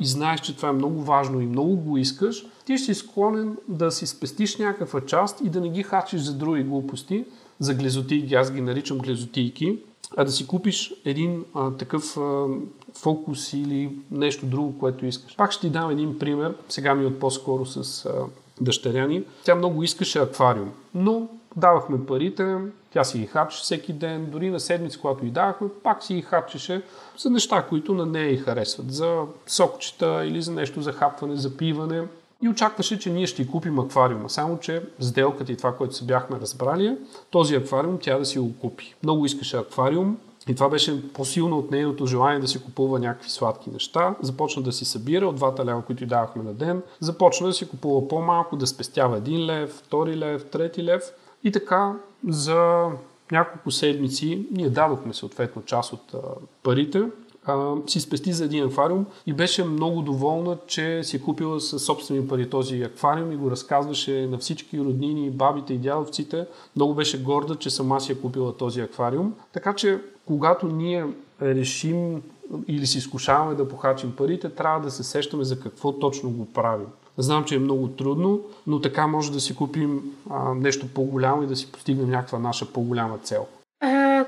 и 0.00 0.06
знаеш, 0.06 0.40
че 0.40 0.56
това 0.56 0.68
е 0.68 0.72
много 0.72 1.02
важно 1.02 1.40
и 1.40 1.46
много 1.46 1.76
го 1.76 1.96
искаш, 1.96 2.46
ти 2.64 2.78
си 2.78 2.94
склонен 2.94 3.56
да 3.68 3.90
си 3.90 4.06
спестиш 4.06 4.56
някаква 4.56 5.00
част 5.00 5.40
и 5.44 5.50
да 5.50 5.60
не 5.60 5.68
ги 5.68 5.82
хачиш 5.82 6.20
за 6.20 6.34
други 6.34 6.62
глупости, 6.62 7.24
за 7.58 7.74
глезотийки, 7.74 8.34
аз 8.34 8.52
ги 8.52 8.60
наричам 8.60 8.98
глезотийки, 8.98 9.78
а 10.16 10.24
да 10.24 10.30
си 10.30 10.46
купиш 10.46 10.94
един 11.04 11.44
а, 11.54 11.70
такъв 11.70 12.16
а, 12.16 12.46
фокус 12.94 13.52
или 13.52 13.96
нещо 14.10 14.46
друго, 14.46 14.78
което 14.78 15.06
искаш. 15.06 15.36
Пак 15.36 15.52
ще 15.52 15.60
ти 15.60 15.72
дам 15.72 15.90
един 15.90 16.18
пример, 16.18 16.54
сега 16.68 16.94
ми 16.94 17.04
е 17.04 17.06
от 17.06 17.18
по-скоро 17.18 17.66
с 17.66 18.06
а, 18.06 18.12
дъщеря 18.60 19.06
ни. 19.06 19.24
Тя 19.44 19.54
много 19.54 19.82
искаше 19.82 20.18
аквариум, 20.18 20.72
но 20.94 21.28
давахме 21.56 22.06
парите, 22.06 22.56
тя 22.92 23.04
си 23.04 23.18
ги 23.18 23.26
хапчеше 23.26 23.62
всеки 23.62 23.92
ден, 23.92 24.30
дори 24.30 24.50
на 24.50 24.60
седмица, 24.60 24.98
когато 25.00 25.26
й 25.26 25.30
давахме, 25.30 25.68
пак 25.82 26.04
си 26.04 26.14
ги 26.14 26.22
хапчеше 26.22 26.82
за 27.18 27.30
неща, 27.30 27.66
които 27.68 27.94
на 27.94 28.06
нея 28.06 28.32
й 28.32 28.36
харесват. 28.36 28.92
За 28.92 29.22
сокчета 29.46 30.24
или 30.26 30.42
за 30.42 30.52
нещо 30.52 30.82
за 30.82 30.92
хапване, 30.92 31.36
за 31.36 31.56
пиване. 31.56 32.02
И 32.42 32.48
очакваше, 32.48 32.98
че 32.98 33.10
ние 33.10 33.26
ще 33.26 33.42
й 33.42 33.46
купим 33.46 33.78
аквариума. 33.78 34.30
Само, 34.30 34.58
че 34.58 34.82
сделката 35.00 35.52
и 35.52 35.56
това, 35.56 35.76
което 35.76 35.94
се 35.94 36.04
бяхме 36.04 36.40
разбрали, 36.40 36.86
е 36.86 36.96
този 37.30 37.54
аквариум 37.54 37.98
тя 38.00 38.18
да 38.18 38.24
си 38.24 38.38
го 38.38 38.58
купи. 38.60 38.94
Много 39.02 39.26
искаше 39.26 39.56
аквариум, 39.56 40.18
и 40.48 40.54
това 40.54 40.68
беше 40.68 41.12
по-силно 41.12 41.58
от 41.58 41.70
нейното 41.70 42.06
желание 42.06 42.40
да 42.40 42.48
си 42.48 42.62
купува 42.62 42.98
някакви 42.98 43.30
сладки 43.30 43.70
неща. 43.70 44.14
Започна 44.22 44.62
да 44.62 44.72
си 44.72 44.84
събира 44.84 45.28
от 45.28 45.36
двата 45.36 45.64
лева, 45.64 45.82
които 45.82 46.04
й 46.04 46.06
давахме 46.06 46.42
на 46.42 46.54
ден. 46.54 46.82
Започна 47.00 47.46
да 47.46 47.52
си 47.52 47.68
купува 47.68 48.08
по-малко, 48.08 48.56
да 48.56 48.66
спестява 48.66 49.16
един 49.16 49.46
лев, 49.46 49.70
втори 49.70 50.16
лев, 50.16 50.50
трети 50.50 50.84
лев. 50.84 51.02
И 51.44 51.52
така 51.52 51.92
за 52.28 52.88
няколко 53.32 53.70
седмици 53.70 54.46
ние 54.50 54.70
дадохме 54.70 55.14
съответно 55.14 55.62
част 55.62 55.92
от 55.92 56.14
а, 56.14 56.18
парите 56.62 57.02
а, 57.44 57.74
си 57.86 58.00
спести 58.00 58.32
за 58.32 58.44
един 58.44 58.64
аквариум 58.64 59.06
и 59.26 59.32
беше 59.32 59.64
много 59.64 60.02
доволна, 60.02 60.56
че 60.66 61.04
си 61.04 61.16
е 61.16 61.20
купила 61.20 61.60
със 61.60 61.84
собствени 61.84 62.28
пари 62.28 62.50
този 62.50 62.82
аквариум 62.82 63.32
и 63.32 63.36
го 63.36 63.50
разказваше 63.50 64.26
на 64.26 64.38
всички 64.38 64.78
роднини, 64.78 65.30
бабите 65.30 65.74
и 65.74 65.78
дядовците. 65.78 66.46
Много 66.76 66.94
беше 66.94 67.22
горда, 67.22 67.56
че 67.56 67.70
сама 67.70 68.00
си 68.00 68.12
е 68.12 68.20
купила 68.20 68.56
този 68.56 68.80
аквариум. 68.80 69.34
Така 69.52 69.74
че, 69.74 70.00
когато 70.26 70.66
ние 70.66 71.06
решим 71.42 72.22
или 72.68 72.86
си 72.86 72.98
изкушаваме 72.98 73.54
да 73.54 73.68
похачим 73.68 74.16
парите, 74.16 74.50
трябва 74.50 74.80
да 74.80 74.90
се 74.90 75.02
сещаме 75.02 75.44
за 75.44 75.60
какво 75.60 75.92
точно 75.92 76.30
го 76.30 76.52
правим. 76.52 76.86
Знам, 77.18 77.44
че 77.44 77.54
е 77.54 77.58
много 77.58 77.88
трудно, 77.88 78.40
но 78.66 78.80
така 78.80 79.06
може 79.06 79.32
да 79.32 79.40
си 79.40 79.56
купим 79.56 80.14
а, 80.30 80.54
нещо 80.54 80.86
по-голямо 80.94 81.42
и 81.42 81.46
да 81.46 81.56
си 81.56 81.72
постигнем 81.72 82.10
някаква 82.10 82.38
наша 82.38 82.72
по-голяма 82.72 83.18
цел. 83.18 83.46
А, 83.80 84.24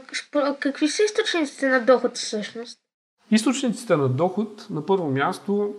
какви 0.61 0.89
са 0.89 1.03
източниците 1.03 1.69
на 1.69 1.81
доход 1.81 2.17
всъщност? 2.17 2.79
Източниците 3.31 3.97
на 3.97 4.09
доход, 4.09 4.67
на 4.71 4.87
първо 4.87 5.11
място, 5.11 5.75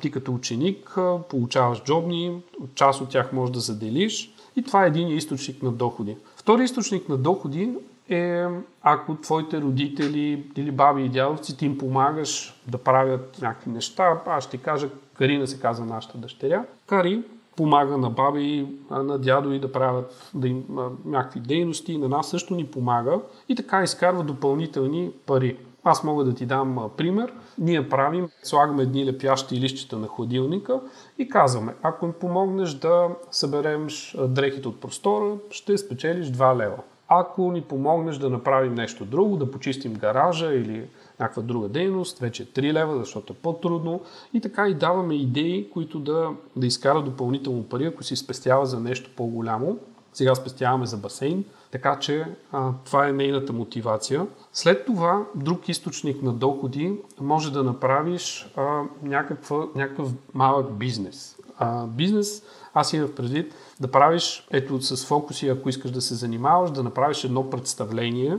ти 0.00 0.10
като 0.10 0.34
ученик 0.34 0.96
получаваш 1.28 1.82
джобни, 1.82 2.42
част 2.74 3.00
от 3.00 3.08
тях 3.08 3.32
можеш 3.32 3.52
да 3.52 3.60
заделиш 3.60 4.34
и 4.56 4.62
това 4.62 4.84
е 4.84 4.88
един 4.88 5.08
източник 5.08 5.62
на 5.62 5.72
доходи. 5.72 6.16
Втори 6.36 6.64
източник 6.64 7.08
на 7.08 7.16
доходи 7.16 7.72
е 8.10 8.46
ако 8.82 9.14
твоите 9.14 9.60
родители 9.60 10.50
или 10.56 10.70
баби 10.70 11.04
и 11.04 11.08
дядовци 11.08 11.56
ти 11.56 11.66
им 11.66 11.78
помагаш 11.78 12.60
да 12.68 12.78
правят 12.78 13.38
някакви 13.42 13.70
неща. 13.70 14.22
Аз 14.26 14.44
ще 14.44 14.56
кажа, 14.56 14.88
Карина 15.14 15.46
се 15.46 15.60
казва 15.60 15.86
нашата 15.86 16.18
дъщеря. 16.18 16.64
Кари 16.86 17.22
помага 17.56 17.96
на 17.96 18.10
баби, 18.10 18.66
на 18.90 19.18
дядо 19.18 19.52
и 19.52 19.58
да 19.58 19.72
правят 19.72 20.30
да 20.34 20.48
им, 20.48 20.64
някакви 21.04 21.40
дейности, 21.40 21.98
на 21.98 22.08
нас 22.08 22.30
също 22.30 22.54
ни 22.54 22.66
помага 22.66 23.18
и 23.48 23.56
така 23.56 23.82
изкарва 23.82 24.22
допълнителни 24.22 25.10
пари. 25.26 25.56
Аз 25.84 26.04
мога 26.04 26.24
да 26.24 26.34
ти 26.34 26.46
дам 26.46 26.90
пример. 26.96 27.32
Ние 27.58 27.88
правим, 27.88 28.28
слагаме 28.42 28.82
едни 28.82 29.06
лепящи 29.06 29.60
лищета 29.60 29.98
на 29.98 30.06
хладилника 30.08 30.80
и 31.18 31.28
казваме, 31.28 31.74
ако 31.82 32.06
им 32.06 32.12
помогнеш 32.12 32.74
да 32.74 33.08
съберем 33.30 33.86
дрехите 34.18 34.68
от 34.68 34.80
простора, 34.80 35.34
ще 35.50 35.78
спечелиш 35.78 36.26
2 36.26 36.56
лева. 36.56 36.78
Ако 37.12 37.52
ни 37.52 37.62
помогнеш 37.62 38.16
да 38.16 38.30
направим 38.30 38.74
нещо 38.74 39.04
друго, 39.04 39.36
да 39.36 39.50
почистим 39.50 39.94
гаража 39.94 40.54
или 40.54 40.88
някаква 41.20 41.42
друга 41.42 41.68
дейност, 41.68 42.18
вече 42.18 42.52
3 42.52 42.72
лева, 42.72 42.98
защото 42.98 43.32
е 43.32 43.36
по-трудно. 43.36 44.00
И 44.34 44.40
така 44.40 44.68
и 44.68 44.74
даваме 44.74 45.14
идеи, 45.14 45.70
които 45.70 45.98
да, 45.98 46.30
да 46.56 46.66
изкарат 46.66 47.04
допълнително 47.04 47.62
пари, 47.62 47.84
ако 47.84 48.02
си 48.02 48.16
спестява 48.16 48.66
за 48.66 48.80
нещо 48.80 49.10
по-голямо. 49.16 49.78
Сега 50.12 50.34
спестяваме 50.34 50.86
за 50.86 50.96
басейн, 50.96 51.44
така 51.70 51.98
че 51.98 52.26
а, 52.52 52.72
това 52.84 53.08
е 53.08 53.12
нейната 53.12 53.52
мотивация. 53.52 54.26
След 54.52 54.86
това, 54.86 55.26
друг 55.34 55.68
източник 55.68 56.22
на 56.22 56.32
доходи 56.32 56.98
може 57.20 57.52
да 57.52 57.62
направиш 57.62 58.52
а, 58.56 58.82
някаква, 59.02 59.66
някакъв 59.74 60.08
малък 60.34 60.72
бизнес. 60.72 61.39
А, 61.62 61.86
бизнес, 61.86 62.42
аз 62.74 62.92
имам 62.92 63.12
предвид 63.16 63.54
да 63.80 63.90
правиш, 63.90 64.46
ето 64.50 64.82
с 64.82 65.06
фокуси, 65.06 65.48
ако 65.48 65.68
искаш 65.68 65.90
да 65.90 66.00
се 66.00 66.14
занимаваш, 66.14 66.70
да 66.70 66.82
направиш 66.82 67.24
едно 67.24 67.50
представление, 67.50 68.36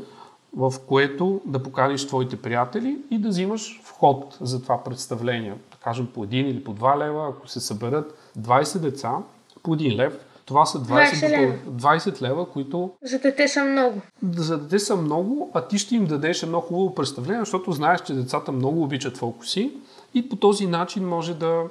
в 0.57 0.73
което 0.87 1.41
да 1.45 1.63
поканиш 1.63 2.07
твоите 2.07 2.41
приятели 2.41 2.97
и 3.11 3.17
да 3.17 3.29
взимаш 3.29 3.81
вход 3.83 4.37
за 4.41 4.61
това 4.61 4.83
представление. 4.83 5.51
Да 5.71 5.77
кажем 5.83 6.07
по 6.13 6.23
един 6.23 6.47
или 6.47 6.63
по 6.63 6.73
два 6.73 6.97
лева, 6.97 7.29
ако 7.29 7.47
се 7.47 7.59
съберат 7.59 8.31
20 8.39 8.79
деца, 8.79 9.11
по 9.63 9.73
един 9.73 9.95
лев, 9.95 10.25
това 10.45 10.65
са 10.65 10.79
20, 10.79 11.13
20, 11.13 11.29
лева. 11.29 11.55
20 11.71 12.21
лева, 12.21 12.49
които... 12.49 12.91
За 13.03 13.19
дете 13.19 13.47
са 13.47 13.63
много. 13.63 14.01
За 14.35 14.57
дете 14.57 14.79
са 14.79 14.95
много, 14.95 15.51
а 15.53 15.67
ти 15.67 15.77
ще 15.77 15.95
им 15.95 16.05
дадеш 16.05 16.43
едно 16.43 16.61
хубаво 16.61 16.95
представление, 16.95 17.41
защото 17.41 17.71
знаеш, 17.71 18.01
че 18.01 18.13
децата 18.13 18.51
много 18.51 18.83
обичат 18.83 19.17
фокуси 19.17 19.71
и 20.13 20.29
по 20.29 20.35
този 20.35 20.67
начин 20.67 21.07
може 21.07 21.33
да, 21.33 21.63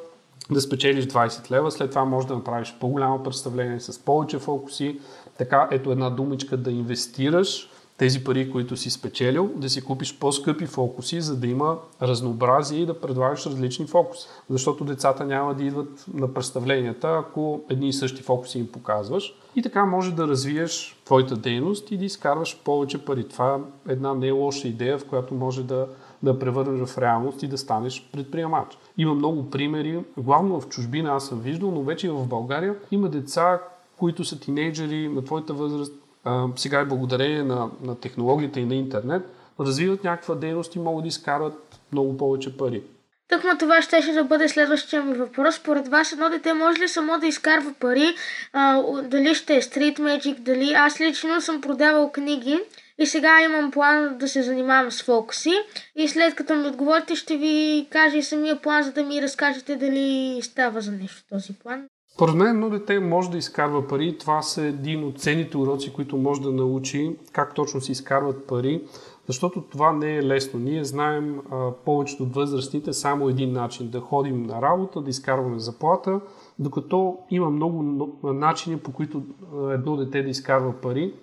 да 0.54 0.61
спечелиш 0.61 1.07
20 1.07 1.50
лева, 1.50 1.71
след 1.71 1.90
това 1.90 2.04
може 2.04 2.26
да 2.26 2.35
направиш 2.35 2.76
по-голямо 2.80 3.23
представление 3.23 3.80
с 3.80 3.99
повече 3.99 4.38
фокуси. 4.38 5.00
Така, 5.38 5.69
ето 5.71 5.92
една 5.92 6.11
думичка 6.11 6.57
да 6.57 6.71
инвестираш 6.71 7.71
тези 8.00 8.25
пари, 8.25 8.50
които 8.50 8.76
си 8.76 8.90
спечелил, 8.90 9.50
да 9.57 9.69
си 9.69 9.85
купиш 9.85 10.19
по-скъпи 10.19 10.66
фокуси, 10.66 11.21
за 11.21 11.37
да 11.37 11.47
има 11.47 11.78
разнообразие 12.02 12.80
и 12.80 12.87
да 12.87 13.00
предлагаш 13.00 13.47
различни 13.47 13.87
фокуси. 13.87 14.26
Защото 14.50 14.85
децата 14.85 15.25
няма 15.25 15.54
да 15.54 15.64
идват 15.64 16.04
на 16.14 16.35
представленията, 16.35 17.23
ако 17.25 17.61
едни 17.71 17.88
и 17.88 17.92
същи 17.92 18.23
фокуси 18.23 18.59
им 18.59 18.73
показваш. 18.73 19.35
И 19.57 19.62
така 19.62 19.85
може 19.85 20.14
да 20.14 20.28
развиеш 20.28 21.00
твоята 21.04 21.37
дейност 21.37 21.90
и 21.90 21.97
да 21.97 22.04
изкарваш 22.04 22.61
повече 22.64 23.04
пари. 23.04 23.28
Това 23.28 23.59
е 23.88 23.92
една 23.92 24.14
не 24.14 24.30
лоша 24.30 24.69
идея, 24.69 24.99
в 24.99 25.04
която 25.04 25.35
може 25.35 25.62
да, 25.62 25.87
да 26.22 26.38
превърнеш 26.38 26.88
в 26.88 26.98
реалност 26.98 27.42
и 27.42 27.48
да 27.48 27.58
станеш 27.58 28.08
предприемач. 28.12 28.78
Има 28.98 29.14
много 29.14 29.50
примери, 29.50 30.04
главно 30.18 30.60
в 30.60 30.68
чужбина 30.68 31.10
аз 31.10 31.26
съм 31.26 31.40
виждал, 31.40 31.70
но 31.70 31.82
вече 31.82 32.06
и 32.06 32.10
в 32.10 32.26
България 32.26 32.74
има 32.90 33.08
деца, 33.08 33.60
които 33.98 34.24
са 34.24 34.40
тинейджери 34.40 35.08
на 35.08 35.24
твоята 35.24 35.54
възраст, 35.54 35.92
а, 36.24 36.46
сега 36.56 36.82
и 36.82 36.84
благодарение 36.84 37.42
на, 37.42 37.70
на 37.82 37.94
технологиите 37.94 38.60
и 38.60 38.66
на 38.66 38.74
интернет, 38.74 39.22
развиват 39.60 40.04
някаква 40.04 40.34
дейност 40.34 40.74
и 40.74 40.78
могат 40.78 41.04
да 41.04 41.08
изкарат 41.08 41.80
много 41.92 42.16
повече 42.16 42.56
пари. 42.56 42.82
Тъкмо 43.28 43.50
това 43.58 43.82
ще 43.82 44.12
да 44.12 44.24
бъде 44.24 44.48
следващия 44.48 45.02
ми 45.02 45.14
въпрос. 45.14 45.54
Според 45.54 45.88
вас 45.88 46.12
едно 46.12 46.30
дете 46.30 46.52
може 46.52 46.80
ли 46.80 46.88
само 46.88 47.18
да 47.18 47.26
изкарва 47.26 47.74
пари? 47.80 48.14
А, 48.52 48.82
дали 49.02 49.34
ще 49.34 49.56
е 49.56 49.62
Street 49.62 49.98
Magic, 49.98 50.38
дали 50.40 50.72
аз 50.72 51.00
лично 51.00 51.40
съм 51.40 51.60
продавал 51.60 52.12
книги 52.12 52.60
и 53.00 53.07
сега 53.07 53.42
имам 53.42 53.71
план 53.71 54.16
да 54.19 54.28
се 54.28 54.42
занимавам 54.42 54.90
с 54.90 55.02
фокуси 55.02 55.52
и 55.97 56.09
след 56.09 56.35
като 56.35 56.54
ми 56.54 56.69
отговорите 56.69 57.16
ще 57.16 57.37
ви 57.37 57.87
кажа 57.90 58.16
и 58.19 58.23
самия 58.23 58.61
план, 58.61 58.83
за 58.83 58.92
да 58.92 59.02
ми 59.02 59.23
разкажете 59.23 59.76
дали 59.76 60.38
става 60.42 60.80
за 60.80 60.92
нещо 60.92 61.25
този 61.28 61.52
план. 61.52 61.87
Според 62.14 62.35
мен 62.35 62.49
едно 62.49 62.71
дете 62.71 63.00
може 63.00 63.30
да 63.30 63.38
изкарва 63.38 63.88
пари. 63.88 64.19
Това 64.19 64.42
са 64.42 64.62
един 64.62 65.04
от 65.04 65.21
ценните 65.21 65.57
уроци, 65.57 65.92
които 65.92 66.16
може 66.16 66.40
да 66.40 66.52
научи 66.52 67.16
как 67.33 67.54
точно 67.54 67.80
се 67.80 67.92
изкарват 67.92 68.47
пари, 68.47 68.83
защото 69.26 69.62
това 69.62 69.92
не 69.92 70.16
е 70.16 70.23
лесно. 70.23 70.61
Ние 70.61 70.85
знаем 70.85 71.40
а, 71.50 71.71
повечето 71.85 72.23
от 72.23 72.35
възрастните 72.35 72.92
само 72.92 73.28
един 73.28 73.52
начин 73.52 73.88
да 73.88 74.00
ходим 74.00 74.42
на 74.42 74.62
работа, 74.62 75.00
да 75.00 75.11
изкарваме 75.11 75.59
заплата, 75.59 76.21
докато 76.59 77.19
има 77.30 77.50
много 77.50 77.83
начини 78.23 78.78
по 78.78 78.92
които 78.92 79.23
едно 79.71 79.97
дете 79.97 80.23
да 80.23 80.28
изкарва 80.28 80.73
пари. 80.73 81.14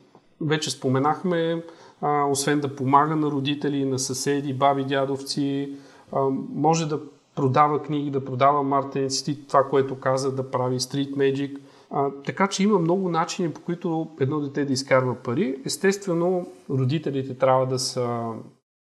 Вече 0.42 0.72
споменахме, 0.72 1.64
а, 2.02 2.26
освен 2.26 2.60
да 2.60 2.76
помага 2.76 3.16
на 3.16 3.28
родители, 3.28 3.86
на 3.86 4.00
съседи, 4.00 4.54
баби, 4.54 4.84
дядовци, 4.84 5.78
а, 6.12 6.22
може 6.50 6.88
да 6.88 7.00
продава 7.36 7.82
книги, 7.82 8.12
да 8.12 8.26
продава 8.26 8.64
мартеници, 8.64 9.48
това, 9.48 9.64
което 9.64 10.00
каза, 10.00 10.36
да 10.36 10.52
прави 10.52 10.80
Street 10.80 11.16
Magic. 11.16 11.58
А, 11.92 12.10
така 12.26 12.48
че 12.48 12.64
има 12.64 12.80
много 12.80 13.10
начини, 13.10 13.54
по 13.54 13.62
които 13.62 14.08
едно 14.20 14.40
дете 14.40 14.66
да 14.66 14.74
изкарва 14.74 15.16
пари. 15.16 15.62
Естествено, 15.66 16.48
родителите 16.70 17.38
трябва 17.38 17.66
да 17.66 17.80
са 17.80 18.32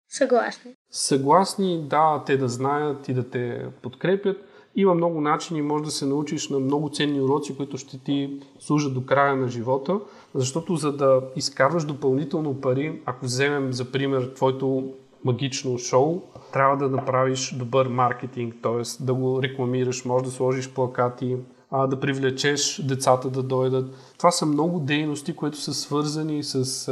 съгласни. 0.09 0.75
Съгласни, 0.90 1.85
да, 1.88 2.23
те 2.26 2.37
да 2.37 2.49
знаят 2.49 3.09
и 3.09 3.14
да 3.14 3.30
те 3.30 3.66
подкрепят. 3.83 4.50
Има 4.76 4.94
много 4.94 5.20
начини, 5.20 5.62
може 5.62 5.84
да 5.84 5.90
се 5.90 6.06
научиш 6.06 6.48
на 6.48 6.60
много 6.60 6.88
ценни 6.88 7.20
уроци, 7.20 7.56
които 7.56 7.78
ще 7.78 7.98
ти 7.98 8.40
служат 8.58 8.94
до 8.94 9.04
края 9.04 9.36
на 9.36 9.48
живота, 9.48 10.00
защото 10.34 10.76
за 10.76 10.92
да 10.92 11.22
изкарваш 11.36 11.84
допълнително 11.84 12.60
пари, 12.60 13.00
ако 13.06 13.24
вземем 13.24 13.72
за 13.72 13.92
пример 13.92 14.32
твоето 14.34 14.92
магично 15.24 15.78
шоу, 15.78 16.22
трябва 16.52 16.76
да 16.76 16.96
направиш 16.96 17.54
добър 17.58 17.88
маркетинг, 17.88 18.54
т.е. 18.62 19.04
да 19.04 19.14
го 19.14 19.42
рекламираш, 19.42 20.04
може 20.04 20.24
да 20.24 20.30
сложиш 20.30 20.70
плакати, 20.70 21.36
да 21.88 22.00
привлечеш 22.00 22.82
децата 22.84 23.30
да 23.30 23.42
дойдат. 23.42 23.94
Това 24.18 24.30
са 24.30 24.46
много 24.46 24.80
дейности, 24.80 25.36
които 25.36 25.56
са 25.56 25.74
свързани 25.74 26.42
с... 26.42 26.86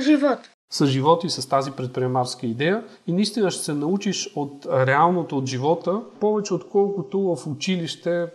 Живот. 0.00 0.38
С 0.72 0.86
живота 0.86 1.26
и 1.26 1.30
с 1.30 1.48
тази 1.48 1.70
предприемаческа 1.70 2.46
идея 2.46 2.84
и 3.06 3.12
наистина 3.12 3.50
ще 3.50 3.64
се 3.64 3.72
научиш 3.72 4.32
от 4.36 4.66
реалното 4.66 5.38
от 5.38 5.46
живота 5.46 6.00
повече 6.20 6.54
отколкото 6.54 7.20
в 7.20 7.46
училище 7.46 8.10
а, 8.20 8.28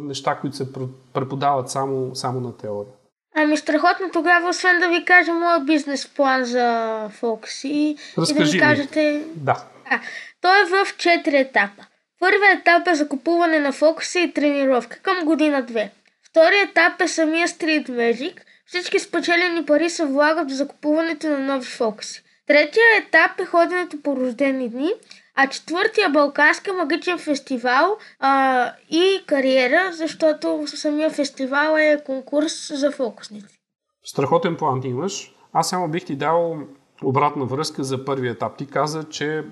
неща, 0.00 0.38
които 0.40 0.56
се 0.56 0.72
преподават 1.12 1.70
само, 1.70 2.14
само 2.14 2.40
на 2.40 2.56
теория. 2.56 2.92
Ами 3.36 3.56
страхотно 3.56 4.10
тогава, 4.12 4.48
освен 4.48 4.80
да 4.80 4.88
ви 4.88 5.04
кажа 5.04 5.32
моят 5.32 5.66
бизнес 5.66 6.08
план 6.08 6.44
за 6.44 7.08
Фокси 7.12 7.68
и 7.68 7.96
да 8.34 8.44
ви 8.44 8.58
кажете... 8.58 9.24
Да. 9.34 9.64
А, 9.90 10.00
той 10.40 10.62
е 10.62 10.84
в 10.84 10.96
четири 10.96 11.36
етапа. 11.36 11.84
Първият 12.20 12.60
етап 12.60 12.88
е 12.88 12.94
закупуване 12.94 13.58
на 13.58 13.72
фокуси 13.72 14.20
и 14.20 14.32
тренировка 14.32 14.98
към 15.02 15.24
година 15.24 15.62
2. 15.62 15.90
Вторият 16.30 16.70
етап 16.70 17.00
е 17.00 17.08
самия 17.08 17.48
Street 17.48 17.88
Magic. 17.88 18.40
Всички 18.68 18.98
спечелени 18.98 19.66
пари 19.66 19.90
се 19.90 20.06
влагат 20.06 20.50
в 20.50 20.54
закупуването 20.54 21.28
на 21.28 21.38
нови 21.38 21.66
фокуси. 21.66 22.22
Третия 22.46 22.84
етап 22.98 23.40
е 23.40 23.44
ходенето 23.44 24.02
по 24.02 24.16
рождени 24.16 24.68
дни, 24.68 24.90
а 25.34 25.46
четвъртия 25.46 26.10
Балкански 26.10 26.70
магичен 26.70 27.18
фестивал 27.18 27.96
а, 28.20 28.72
и 28.90 29.20
кариера, 29.26 29.92
защото 29.92 30.64
самия 30.66 31.10
фестивал 31.10 31.76
е 31.76 32.02
конкурс 32.06 32.78
за 32.78 32.92
фокусници. 32.92 33.58
Страхотен 34.04 34.56
план 34.56 34.80
ти 34.80 34.88
имаш. 34.88 35.34
Аз 35.52 35.68
само 35.68 35.88
бих 35.88 36.04
ти 36.04 36.16
дал 36.16 36.58
обратна 37.04 37.44
връзка 37.44 37.84
за 37.84 38.04
първия 38.04 38.32
етап. 38.32 38.56
Ти 38.56 38.66
каза, 38.66 39.04
че 39.04 39.44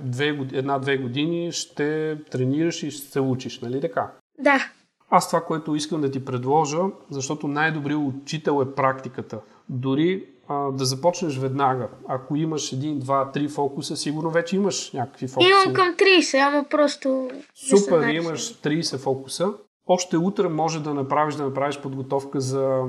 една-две 0.53 0.97
години 0.97 1.53
ще 1.53 2.17
тренираш 2.31 2.83
и 2.83 2.91
ще 2.91 3.13
се 3.13 3.21
учиш, 3.21 3.61
нали 3.61 3.81
така? 3.81 4.11
Да. 4.39 4.71
Аз 5.11 5.29
това, 5.29 5.41
което 5.41 5.75
искам 5.75 6.01
да 6.01 6.11
ти 6.11 6.25
предложа, 6.25 6.79
защото 7.11 7.49
най-добрият 7.49 8.01
учител 8.03 8.63
е 8.63 8.75
практиката. 8.75 9.41
Дори 9.69 10.27
а, 10.49 10.71
да 10.71 10.85
започнеш 10.85 11.39
веднага. 11.39 11.89
Ако 12.09 12.37
имаш 12.37 12.73
един, 12.73 12.99
два, 12.99 13.31
три 13.31 13.49
фокуса, 13.49 13.97
сигурно 13.97 14.31
вече 14.31 14.57
имаш 14.57 14.93
някакви 14.93 15.29
фокуси. 15.29 15.51
Имам 15.51 15.75
към 15.75 15.95
30, 15.95 16.39
ама 16.39 16.65
просто... 16.71 17.29
Супер, 17.55 18.09
имаш 18.09 18.55
30 18.55 18.97
фокуса. 18.97 19.53
Още 19.87 20.17
утре 20.17 20.49
може 20.49 20.83
да 20.83 20.95
направиш, 20.95 21.35
да 21.35 21.45
направиш 21.45 21.81
подготовка 21.81 22.41
за 22.41 22.83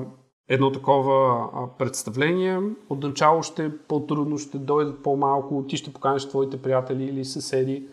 едно 0.50 0.72
такова 0.72 1.48
представление. 1.78 2.60
Отначало 2.90 3.44
ще 3.44 3.66
е 3.66 3.78
по-трудно, 3.88 4.38
ще 4.38 4.58
дойдат 4.58 5.04
по-малко, 5.04 5.66
ти 5.70 5.78
ще 5.78 5.94
поканеш 5.94 6.30
твоите 6.30 6.62
приятели 6.62 7.04
или 7.04 7.26
съседи, 7.26 7.88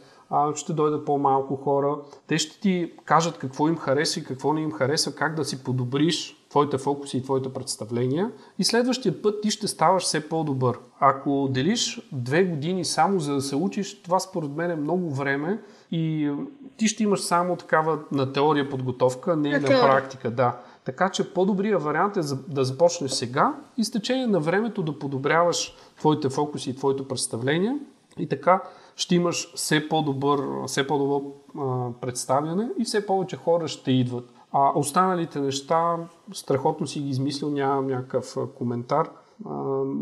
ще 0.55 0.73
дойдат 0.73 1.05
по-малко 1.05 1.57
хора. 1.57 1.97
Те 2.27 2.39
ще 2.39 2.61
ти 2.61 2.93
кажат 3.05 3.39
какво 3.39 3.69
им 3.69 3.77
харесва 3.77 4.21
и 4.21 4.25
какво 4.25 4.53
не 4.53 4.61
им 4.61 4.73
харесва, 4.73 5.13
как 5.13 5.35
да 5.35 5.45
си 5.45 5.65
подобриш 5.65 6.37
твоите 6.51 6.79
фокуси 6.79 7.17
и 7.17 7.23
твоите 7.23 7.53
представления 7.53 8.31
и 8.59 8.65
следващия 8.65 9.23
път 9.23 9.43
ти 9.43 9.51
ще 9.51 9.69
ставаш 9.69 10.03
все 10.03 10.29
по-добър. 10.29 10.79
Ако 11.01 11.49
делиш 11.51 12.09
две 12.13 12.45
години 12.45 12.85
само 12.85 13.21
за 13.21 13.35
да 13.35 13.41
се 13.41 13.57
учиш, 13.57 14.03
това 14.03 14.21
според 14.21 14.51
мен 14.51 14.71
е 14.71 14.77
много 14.77 15.11
време 15.11 15.61
и 15.91 16.33
ти 16.77 16.89
ще 16.89 17.03
имаш 17.03 17.21
само 17.21 17.57
такава 17.57 17.99
на 18.13 18.33
теория 18.33 18.71
подготовка, 18.71 19.37
не 19.37 19.51
на, 19.51 19.61
на 19.61 19.67
практика. 19.67 20.31
Да. 20.31 20.61
Така 20.85 21.09
че 21.09 21.35
по-добрият 21.35 21.83
вариант 21.83 22.17
е 22.17 22.21
да 22.49 22.65
започнеш 22.65 23.11
сега 23.11 23.55
и 23.77 23.85
с 23.85 23.91
течение 23.91 24.27
на 24.27 24.41
времето 24.41 24.83
да 24.83 24.99
подобряваш 24.99 25.77
твоите 25.99 26.29
фокуси 26.29 26.71
и 26.71 26.77
твоето 26.77 27.09
представление 27.09 27.77
и 28.19 28.29
така 28.29 28.63
ще 28.97 29.15
имаш 29.15 29.53
все 29.55 29.89
по-добър, 29.89 30.41
все 30.67 30.87
по-добро 30.87 31.23
а, 31.59 31.93
представяне 32.01 32.69
и 32.79 32.85
все 32.85 33.07
повече 33.07 33.37
хора 33.37 33.69
ще 33.69 33.93
идват. 33.93 34.31
А 34.53 34.73
останалите 34.75 35.41
неща, 35.41 35.97
страхотно 36.33 36.87
си 36.87 37.01
ги 37.01 37.09
измислил, 37.09 37.51
нямам 37.51 37.87
някакъв 37.87 38.37
коментар. 38.55 39.11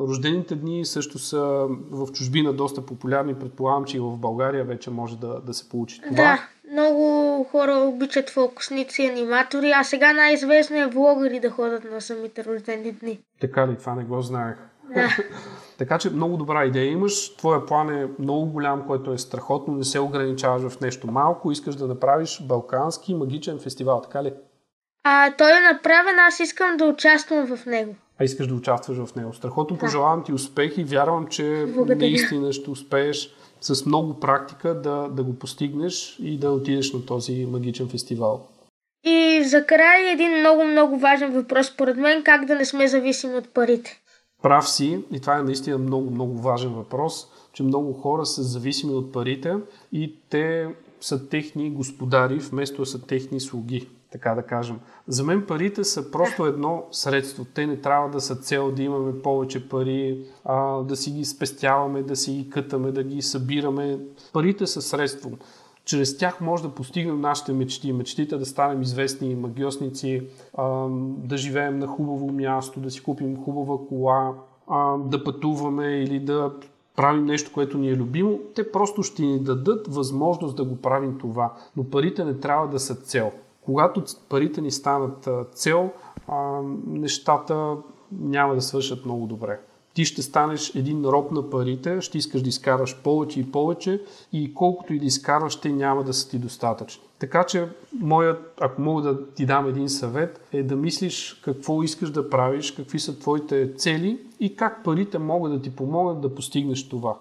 Рождените 0.00 0.54
дни 0.54 0.84
също 0.84 1.18
са 1.18 1.66
в 1.90 2.12
чужбина 2.12 2.52
доста 2.52 2.86
популярни. 2.86 3.34
Предполагам, 3.34 3.84
че 3.84 3.96
и 3.96 4.00
в 4.00 4.16
България 4.16 4.64
вече 4.64 4.90
може 4.90 5.18
да, 5.18 5.40
да 5.40 5.54
се 5.54 5.68
получи 5.68 6.00
това. 6.00 6.16
Да, 6.16 6.38
много 6.72 7.44
хора 7.44 7.72
обичат 7.72 8.30
фокусници, 8.30 9.06
аниматори, 9.06 9.72
а 9.74 9.84
сега 9.84 10.12
най-известно 10.12 10.76
е 10.76 10.86
влогъри 10.86 11.40
да 11.40 11.50
ходят 11.50 11.84
на 11.84 12.00
самите 12.00 12.44
рождени 12.44 12.92
дни. 12.92 13.18
Така 13.40 13.68
ли? 13.68 13.76
Това 13.78 13.94
не 13.94 14.04
го 14.04 14.22
знаех. 14.22 14.56
Да. 14.94 15.16
така 15.78 15.98
че 15.98 16.10
много 16.10 16.36
добра 16.36 16.64
идея 16.64 16.90
имаш. 16.90 17.36
Твоя 17.36 17.66
план 17.66 17.90
е 17.90 18.08
много 18.18 18.46
голям, 18.46 18.86
който 18.86 19.12
е 19.12 19.18
страхотно. 19.18 19.74
Не 19.74 19.84
се 19.84 20.00
ограничаваш 20.00 20.72
в 20.72 20.80
нещо 20.80 21.06
малко. 21.06 21.52
Искаш 21.52 21.74
да 21.74 21.86
направиш 21.86 22.42
Балкански 22.42 23.14
магичен 23.14 23.58
фестивал, 23.58 24.00
така 24.00 24.24
ли? 24.24 24.32
А, 25.04 25.30
той 25.36 25.50
е 25.50 25.72
направен, 25.72 26.18
аз 26.18 26.40
искам 26.40 26.76
да 26.76 26.84
участвам 26.84 27.56
в 27.56 27.66
него. 27.66 27.94
А 28.18 28.24
искаш 28.24 28.46
да 28.46 28.54
участваш 28.54 28.98
в 28.98 29.14
него. 29.16 29.32
Страхотно 29.32 29.76
да. 29.76 29.80
пожелавам 29.80 30.24
ти 30.24 30.32
успех 30.32 30.78
и 30.78 30.84
вярвам, 30.84 31.26
че 31.26 31.64
Благодаря. 31.74 31.98
наистина 31.98 32.52
ще 32.52 32.70
успееш 32.70 33.34
с 33.60 33.86
много 33.86 34.20
практика 34.20 34.74
да, 34.74 35.08
да 35.08 35.22
го 35.22 35.38
постигнеш 35.38 36.16
и 36.22 36.38
да 36.38 36.50
отидеш 36.50 36.92
на 36.92 37.06
този 37.06 37.46
магичен 37.46 37.88
фестивал. 37.88 38.48
И 39.04 39.42
за 39.44 39.66
край 39.66 40.10
един 40.12 40.40
много-много 40.40 40.98
важен 40.98 41.32
въпрос, 41.32 41.66
според 41.66 41.96
мен, 41.96 42.22
как 42.22 42.44
да 42.44 42.54
не 42.54 42.64
сме 42.64 42.88
зависими 42.88 43.34
от 43.34 43.48
парите. 43.48 44.01
Прав 44.42 44.68
си, 44.68 45.04
и 45.12 45.20
това 45.20 45.38
е 45.38 45.42
наистина 45.42 45.78
много-много 45.78 46.38
важен 46.38 46.74
въпрос, 46.74 47.28
че 47.52 47.62
много 47.62 47.92
хора 47.92 48.26
са 48.26 48.42
зависими 48.42 48.94
от 48.94 49.12
парите 49.12 49.56
и 49.92 50.16
те 50.30 50.74
са 51.00 51.28
техни 51.28 51.70
господари, 51.70 52.38
вместо 52.38 52.86
са 52.86 53.02
техни 53.06 53.40
слуги 53.40 53.88
така 54.12 54.34
да 54.34 54.42
кажем. 54.42 54.80
За 55.08 55.24
мен 55.24 55.46
парите 55.46 55.84
са 55.84 56.10
просто 56.10 56.46
едно 56.46 56.84
средство. 56.90 57.44
Те 57.54 57.66
не 57.66 57.76
трябва 57.76 58.10
да 58.10 58.20
са 58.20 58.36
цел 58.36 58.72
да 58.72 58.82
имаме 58.82 59.22
повече 59.22 59.68
пари, 59.68 60.24
а, 60.44 60.82
да 60.82 60.96
си 60.96 61.10
ги 61.10 61.24
спестяваме, 61.24 62.02
да 62.02 62.16
си 62.16 62.32
ги 62.32 62.50
кътаме, 62.50 62.92
да 62.92 63.02
ги 63.02 63.22
събираме. 63.22 63.98
Парите 64.32 64.66
са 64.66 64.82
средство. 64.82 65.30
Чрез 65.84 66.18
тях 66.18 66.40
може 66.40 66.62
да 66.62 66.68
постигнем 66.68 67.20
нашите 67.20 67.52
мечти. 67.52 67.92
Мечтите 67.92 68.36
да 68.36 68.46
станем 68.46 68.82
известни 68.82 69.34
магиосници, 69.34 70.22
да 70.98 71.36
живеем 71.36 71.78
на 71.78 71.86
хубаво 71.86 72.32
място, 72.32 72.80
да 72.80 72.90
си 72.90 73.02
купим 73.02 73.44
хубава 73.44 73.78
кола, 73.88 74.34
да 74.98 75.24
пътуваме 75.24 75.86
или 75.86 76.20
да 76.20 76.52
правим 76.96 77.24
нещо, 77.24 77.50
което 77.54 77.78
ни 77.78 77.88
е 77.88 77.96
любимо, 77.96 78.38
те 78.54 78.72
просто 78.72 79.02
ще 79.02 79.22
ни 79.22 79.38
дадат 79.38 79.94
възможност 79.94 80.56
да 80.56 80.64
го 80.64 80.76
правим 80.76 81.18
това. 81.18 81.52
Но 81.76 81.84
парите 81.84 82.24
не 82.24 82.34
трябва 82.34 82.68
да 82.68 82.80
са 82.80 82.94
цел 82.94 83.32
когато 83.64 84.04
парите 84.28 84.60
ни 84.60 84.70
станат 84.70 85.28
цел, 85.54 85.90
нещата 86.86 87.76
няма 88.12 88.54
да 88.54 88.60
свършат 88.60 89.04
много 89.04 89.26
добре. 89.26 89.60
Ти 89.94 90.04
ще 90.04 90.22
станеш 90.22 90.74
един 90.74 91.04
роб 91.04 91.30
на 91.32 91.50
парите, 91.50 92.00
ще 92.00 92.18
искаш 92.18 92.42
да 92.42 92.48
изкараш 92.48 92.96
повече 93.02 93.40
и 93.40 93.50
повече 93.52 94.02
и 94.32 94.54
колкото 94.54 94.94
и 94.94 94.98
да 94.98 95.06
изкарваш, 95.06 95.56
те 95.56 95.68
няма 95.68 96.04
да 96.04 96.12
са 96.12 96.30
ти 96.30 96.38
достатъчни. 96.38 97.02
Така 97.18 97.44
че, 97.44 97.68
моят, 98.00 98.54
ако 98.60 98.82
мога 98.82 99.02
да 99.02 99.26
ти 99.34 99.46
дам 99.46 99.68
един 99.68 99.88
съвет, 99.88 100.40
е 100.52 100.62
да 100.62 100.76
мислиш 100.76 101.40
какво 101.44 101.82
искаш 101.82 102.10
да 102.10 102.30
правиш, 102.30 102.70
какви 102.70 102.98
са 102.98 103.18
твоите 103.18 103.74
цели 103.74 104.18
и 104.40 104.56
как 104.56 104.84
парите 104.84 105.18
могат 105.18 105.52
да 105.52 105.62
ти 105.62 105.76
помогнат 105.76 106.20
да 106.20 106.34
постигнеш 106.34 106.88
това. 106.88 107.18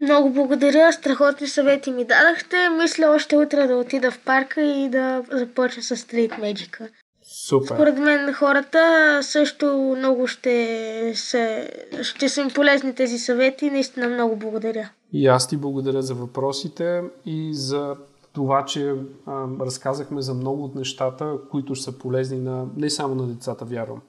Много 0.00 0.30
благодаря, 0.30 0.92
страхотни 0.92 1.46
съвети 1.46 1.90
ми 1.90 2.04
дадахте. 2.04 2.56
Мисля 2.68 3.06
още 3.14 3.36
утре 3.36 3.66
да 3.66 3.76
отида 3.76 4.10
в 4.10 4.24
парка 4.24 4.62
и 4.62 4.88
да 4.88 5.22
започна 5.30 5.82
с 5.82 5.96
Street 5.96 6.40
Magic. 6.40 6.88
Супер. 7.34 7.74
Според 7.74 7.98
мен 7.98 8.32
хората 8.32 9.18
също 9.22 9.94
много 9.98 10.26
ще, 10.26 11.12
се, 11.14 11.70
ще 12.02 12.28
са 12.28 12.40
им 12.40 12.50
полезни 12.50 12.94
тези 12.94 13.18
съвети. 13.18 13.70
Наистина 13.70 14.08
много 14.08 14.36
благодаря. 14.36 14.90
И 15.12 15.26
аз 15.26 15.48
ти 15.48 15.56
благодаря 15.56 16.02
за 16.02 16.14
въпросите 16.14 17.02
и 17.26 17.54
за 17.54 17.96
това, 18.32 18.64
че 18.64 18.94
а, 19.26 19.46
разказахме 19.60 20.22
за 20.22 20.34
много 20.34 20.64
от 20.64 20.74
нещата, 20.74 21.34
които 21.50 21.74
ще 21.74 21.84
са 21.84 21.98
полезни 21.98 22.38
на, 22.38 22.66
не 22.76 22.90
само 22.90 23.14
на 23.14 23.26
децата, 23.26 23.64
вярвам. 23.64 24.00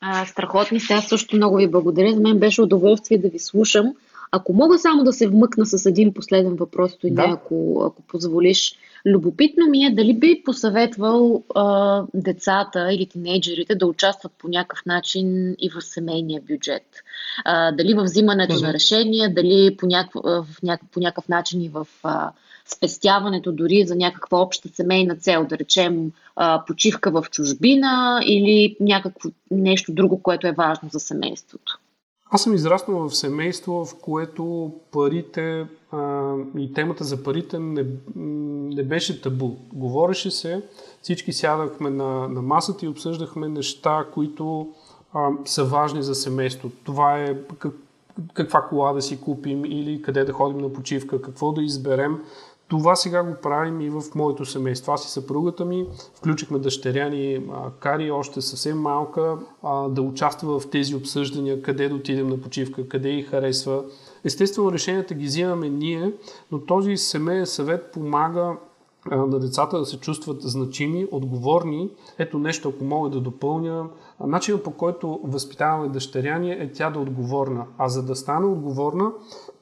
А, 0.00 0.26
страхотни 0.26 0.80
сте, 0.80 0.94
аз 0.94 1.08
също 1.08 1.36
много 1.36 1.56
ви 1.56 1.70
благодаря. 1.70 2.12
За 2.12 2.20
мен 2.20 2.38
беше 2.38 2.62
удоволствие 2.62 3.18
да 3.18 3.28
ви 3.28 3.38
слушам 3.38 3.94
Ако 4.36 4.52
мога 4.52 4.78
само 4.78 5.04
да 5.04 5.12
се 5.12 5.28
вмъкна 5.28 5.66
с 5.66 5.86
един 5.86 6.14
последен 6.14 6.54
въпрос, 6.56 6.92
и 7.04 7.10
да. 7.10 7.22
ако, 7.22 7.82
ако 7.86 8.02
позволиш, 8.02 8.74
любопитно 9.06 9.66
ми 9.66 9.84
е 9.84 9.94
дали 9.94 10.14
би 10.14 10.42
посъветвал 10.44 11.44
а, 11.54 12.02
децата 12.14 12.92
или 12.92 13.06
тинейджерите 13.06 13.74
да 13.74 13.86
участват 13.86 14.32
по 14.38 14.48
някакъв 14.48 14.86
начин 14.86 15.56
и 15.58 15.70
в 15.70 15.82
семейния 15.82 16.42
бюджет. 16.48 16.86
А, 17.44 17.72
дали 17.72 17.94
в 17.94 18.02
взимането 18.02 18.60
на 18.60 18.72
решения, 18.72 19.34
дали 19.34 19.76
по, 19.76 19.86
някакъв, 19.86 20.22
в 20.24 20.62
някакъв, 20.62 20.88
по 20.90 21.00
някакъв 21.00 21.28
начин 21.28 21.62
и 21.62 21.68
в 21.68 21.86
а, 22.02 22.32
спестяването 22.66 23.52
дори 23.52 23.84
за 23.86 23.96
някаква 23.96 24.40
обща 24.40 24.68
семейна 24.68 25.16
цел, 25.16 25.46
да 25.46 25.58
речем 25.58 26.12
а, 26.36 26.64
почивка 26.66 27.10
в 27.10 27.24
чужбина 27.30 28.20
или 28.26 28.76
някакво 28.80 29.28
нещо 29.50 29.92
друго, 29.92 30.22
което 30.22 30.46
е 30.46 30.52
важно 30.52 30.88
за 30.92 31.00
семейството. 31.00 31.78
Аз 32.34 32.42
съм 32.42 32.54
израснал 32.54 33.08
в 33.08 33.16
семейство, 33.16 33.84
в 33.84 33.94
което 34.00 34.72
парите 34.92 35.66
а, 35.92 36.34
и 36.58 36.72
темата 36.72 37.04
за 37.04 37.22
парите 37.22 37.58
не, 37.58 37.86
не 38.16 38.82
беше 38.82 39.22
табу. 39.22 39.50
Говореше 39.72 40.30
се, 40.30 40.62
всички 41.02 41.32
сядахме 41.32 41.90
на, 41.90 42.28
на 42.28 42.42
масата 42.42 42.86
и 42.86 42.88
обсъждахме 42.88 43.48
неща, 43.48 44.06
които 44.14 44.68
а, 45.12 45.30
са 45.44 45.64
важни 45.64 46.02
за 46.02 46.14
семейството. 46.14 46.76
Това 46.84 47.18
е 47.18 47.36
как, 47.58 47.74
каква 48.32 48.62
кола 48.62 48.92
да 48.92 49.02
си 49.02 49.20
купим 49.20 49.64
или 49.64 50.02
къде 50.02 50.24
да 50.24 50.32
ходим 50.32 50.58
на 50.58 50.72
почивка, 50.72 51.22
какво 51.22 51.52
да 51.52 51.62
изберем. 51.62 52.18
Това 52.68 52.96
сега 52.96 53.22
го 53.22 53.34
правим 53.42 53.80
и 53.80 53.90
в 53.90 54.02
моето 54.14 54.44
семейство. 54.44 54.92
Аз 54.92 55.06
и 55.06 55.10
съпругата 55.10 55.64
ми 55.64 55.86
включихме 56.14 56.58
дъщеря 56.58 57.08
ни 57.08 57.46
Кари, 57.80 58.10
още 58.10 58.40
съвсем 58.40 58.80
малка, 58.80 59.38
да 59.88 60.02
участва 60.02 60.60
в 60.60 60.70
тези 60.70 60.94
обсъждания, 60.94 61.62
къде 61.62 61.88
да 61.88 61.94
отидем 61.94 62.26
на 62.26 62.40
почивка, 62.40 62.88
къде 62.88 63.08
й 63.08 63.22
харесва. 63.22 63.84
Естествено, 64.24 64.72
решенията 64.72 65.14
ги 65.14 65.24
взимаме 65.24 65.68
ние, 65.68 66.12
но 66.52 66.60
този 66.60 66.96
семейен 66.96 67.46
съвет 67.46 67.92
помага 67.92 68.56
на 69.10 69.38
децата 69.40 69.78
да 69.78 69.86
се 69.86 70.00
чувстват 70.00 70.42
значими, 70.42 71.06
отговорни. 71.10 71.90
Ето 72.18 72.38
нещо, 72.38 72.68
ако 72.68 72.84
мога 72.84 73.10
да 73.10 73.20
допълня. 73.20 73.88
Начинът 74.26 74.64
по 74.64 74.70
който 74.70 75.20
възпитаваме 75.24 75.88
дъщеря 75.88 76.38
ни 76.38 76.52
е 76.52 76.72
тя 76.72 76.90
да 76.90 76.98
е 76.98 77.02
отговорна. 77.02 77.66
А 77.78 77.88
за 77.88 78.02
да 78.02 78.16
стане 78.16 78.46
отговорна, 78.46 79.12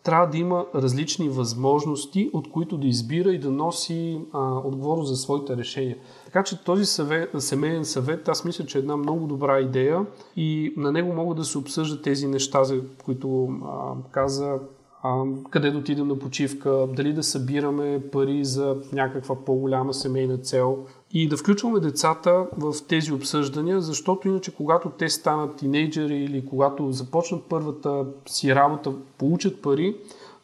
трябва 0.02 0.26
да 0.26 0.38
има 0.38 0.66
различни 0.74 1.28
възможности, 1.28 2.30
от 2.32 2.50
които 2.50 2.78
да 2.78 2.86
избира 2.86 3.32
и 3.32 3.38
да 3.38 3.50
носи 3.50 4.20
а, 4.32 4.58
отговорност 4.58 5.08
за 5.08 5.16
своите 5.16 5.56
решения. 5.56 5.96
Така 6.24 6.42
че 6.42 6.64
този 6.64 6.84
съвет, 6.84 7.30
семейен 7.38 7.84
съвет, 7.84 8.28
аз 8.28 8.44
мисля, 8.44 8.66
че 8.66 8.78
е 8.78 8.80
една 8.80 8.96
много 8.96 9.26
добра 9.26 9.60
идея 9.60 10.06
и 10.36 10.74
на 10.76 10.92
него 10.92 11.12
могат 11.12 11.36
да 11.36 11.44
се 11.44 11.58
обсъждат 11.58 12.02
тези 12.02 12.26
неща, 12.26 12.64
за 12.64 12.80
които 13.04 13.44
а, 13.64 13.92
каза 14.10 14.58
а, 15.02 15.24
къде 15.50 15.70
да 15.70 15.78
отидем 15.78 16.08
на 16.08 16.18
почивка, 16.18 16.86
дали 16.96 17.12
да 17.12 17.22
събираме 17.22 18.02
пари 18.12 18.44
за 18.44 18.76
някаква 18.92 19.44
по-голяма 19.44 19.94
семейна 19.94 20.38
цел 20.38 20.78
и 21.12 21.28
да 21.28 21.36
включваме 21.36 21.80
децата 21.80 22.46
в 22.58 22.74
тези 22.88 23.12
обсъждания, 23.12 23.80
защото 23.80 24.28
иначе 24.28 24.54
когато 24.54 24.90
те 24.90 25.08
станат 25.08 25.56
тинейджери 25.56 26.16
или 26.16 26.46
когато 26.46 26.92
започнат 26.92 27.42
първата 27.48 28.06
си 28.26 28.54
работа, 28.54 28.92
получат 29.18 29.62
пари, 29.62 29.96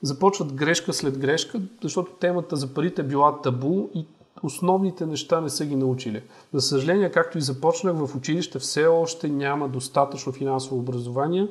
започват 0.02 0.52
грешка 0.52 0.92
след 0.92 1.18
грешка, 1.18 1.60
защото 1.82 2.12
темата 2.12 2.56
за 2.56 2.74
парите 2.74 3.02
е 3.02 3.04
била 3.04 3.40
табу 3.40 3.88
и 3.94 4.06
основните 4.42 5.06
неща 5.06 5.40
не 5.40 5.48
са 5.48 5.66
ги 5.66 5.76
научили. 5.76 6.22
За 6.52 6.60
съжаление, 6.60 7.10
както 7.10 7.38
и 7.38 7.40
започнах, 7.40 7.96
в 7.96 8.16
училище 8.16 8.58
все 8.58 8.86
още 8.86 9.28
няма 9.28 9.68
достатъчно 9.68 10.32
финансово 10.32 10.78
образование, 10.78 11.48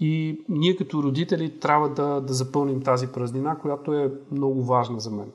и 0.00 0.40
ние 0.48 0.76
като 0.76 1.02
родители 1.02 1.58
трябва 1.60 1.88
да, 1.88 2.20
да 2.20 2.34
запълним 2.34 2.82
тази 2.82 3.06
празнина, 3.06 3.58
която 3.58 3.94
е 3.94 4.12
много 4.32 4.64
важна 4.64 5.00
за 5.00 5.10
мен. 5.10 5.26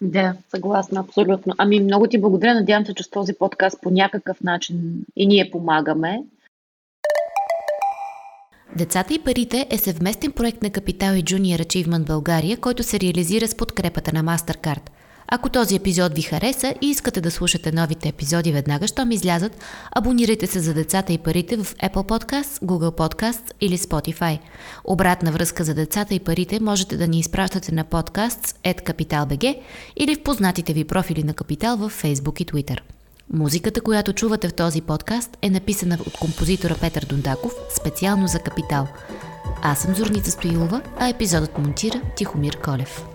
Да, 0.00 0.34
съгласна, 0.48 1.00
абсолютно. 1.00 1.54
Ами 1.58 1.80
много 1.80 2.06
ти 2.06 2.20
благодаря. 2.20 2.54
Надявам 2.54 2.86
се, 2.86 2.94
че 2.94 3.02
с 3.02 3.10
този 3.10 3.32
подкаст 3.32 3.78
по 3.82 3.90
някакъв 3.90 4.40
начин 4.40 5.04
и 5.16 5.26
ние 5.26 5.50
помагаме. 5.50 6.24
Децата 8.76 9.14
и 9.14 9.18
парите 9.18 9.66
е 9.70 9.78
съвместен 9.78 10.32
проект 10.32 10.62
на 10.62 10.70
Капитал 10.70 11.14
и 11.14 11.24
Junior 11.24 11.62
Achievement 11.62 12.06
България, 12.06 12.60
който 12.60 12.82
се 12.82 13.00
реализира 13.00 13.48
с 13.48 13.56
подкрепата 13.56 14.12
на 14.12 14.24
MasterCard– 14.24 14.90
ако 15.30 15.48
този 15.48 15.76
епизод 15.76 16.14
ви 16.14 16.22
хареса 16.22 16.74
и 16.80 16.86
искате 16.86 17.20
да 17.20 17.30
слушате 17.30 17.72
новите 17.72 18.08
епизоди 18.08 18.52
веднага, 18.52 18.86
щом 18.86 19.10
излязат, 19.10 19.56
абонирайте 19.92 20.46
се 20.46 20.60
за 20.60 20.74
децата 20.74 21.12
и 21.12 21.18
парите 21.18 21.56
в 21.56 21.64
Apple 21.64 21.92
Podcasts, 21.92 22.64
Google 22.64 22.96
Podcasts 22.96 23.52
или 23.60 23.78
Spotify. 23.78 24.38
Обратна 24.84 25.32
връзка 25.32 25.64
за 25.64 25.74
децата 25.74 26.14
и 26.14 26.20
парите 26.20 26.60
можете 26.60 26.96
да 26.96 27.08
ни 27.08 27.18
изпращате 27.18 27.74
на 27.74 27.84
podcasts.capital.bg 27.84 29.58
или 29.96 30.14
в 30.14 30.22
познатите 30.22 30.72
ви 30.72 30.84
профили 30.84 31.22
на 31.22 31.34
Капитал 31.34 31.76
в 31.76 31.92
Facebook 32.02 32.40
и 32.40 32.46
Twitter. 32.46 32.78
Музиката, 33.32 33.80
която 33.80 34.12
чувате 34.12 34.48
в 34.48 34.54
този 34.54 34.80
подкаст 34.80 35.38
е 35.42 35.50
написана 35.50 35.98
от 36.06 36.12
композитора 36.12 36.76
Петър 36.80 37.04
Дундаков 37.04 37.52
специално 37.80 38.26
за 38.26 38.38
Капитал. 38.38 38.88
Аз 39.62 39.78
съм 39.78 39.94
Зорница 39.94 40.30
Стоилова, 40.30 40.82
а 40.98 41.08
епизодът 41.08 41.58
монтира 41.58 42.00
Тихомир 42.16 42.56
Колев. 42.60 43.09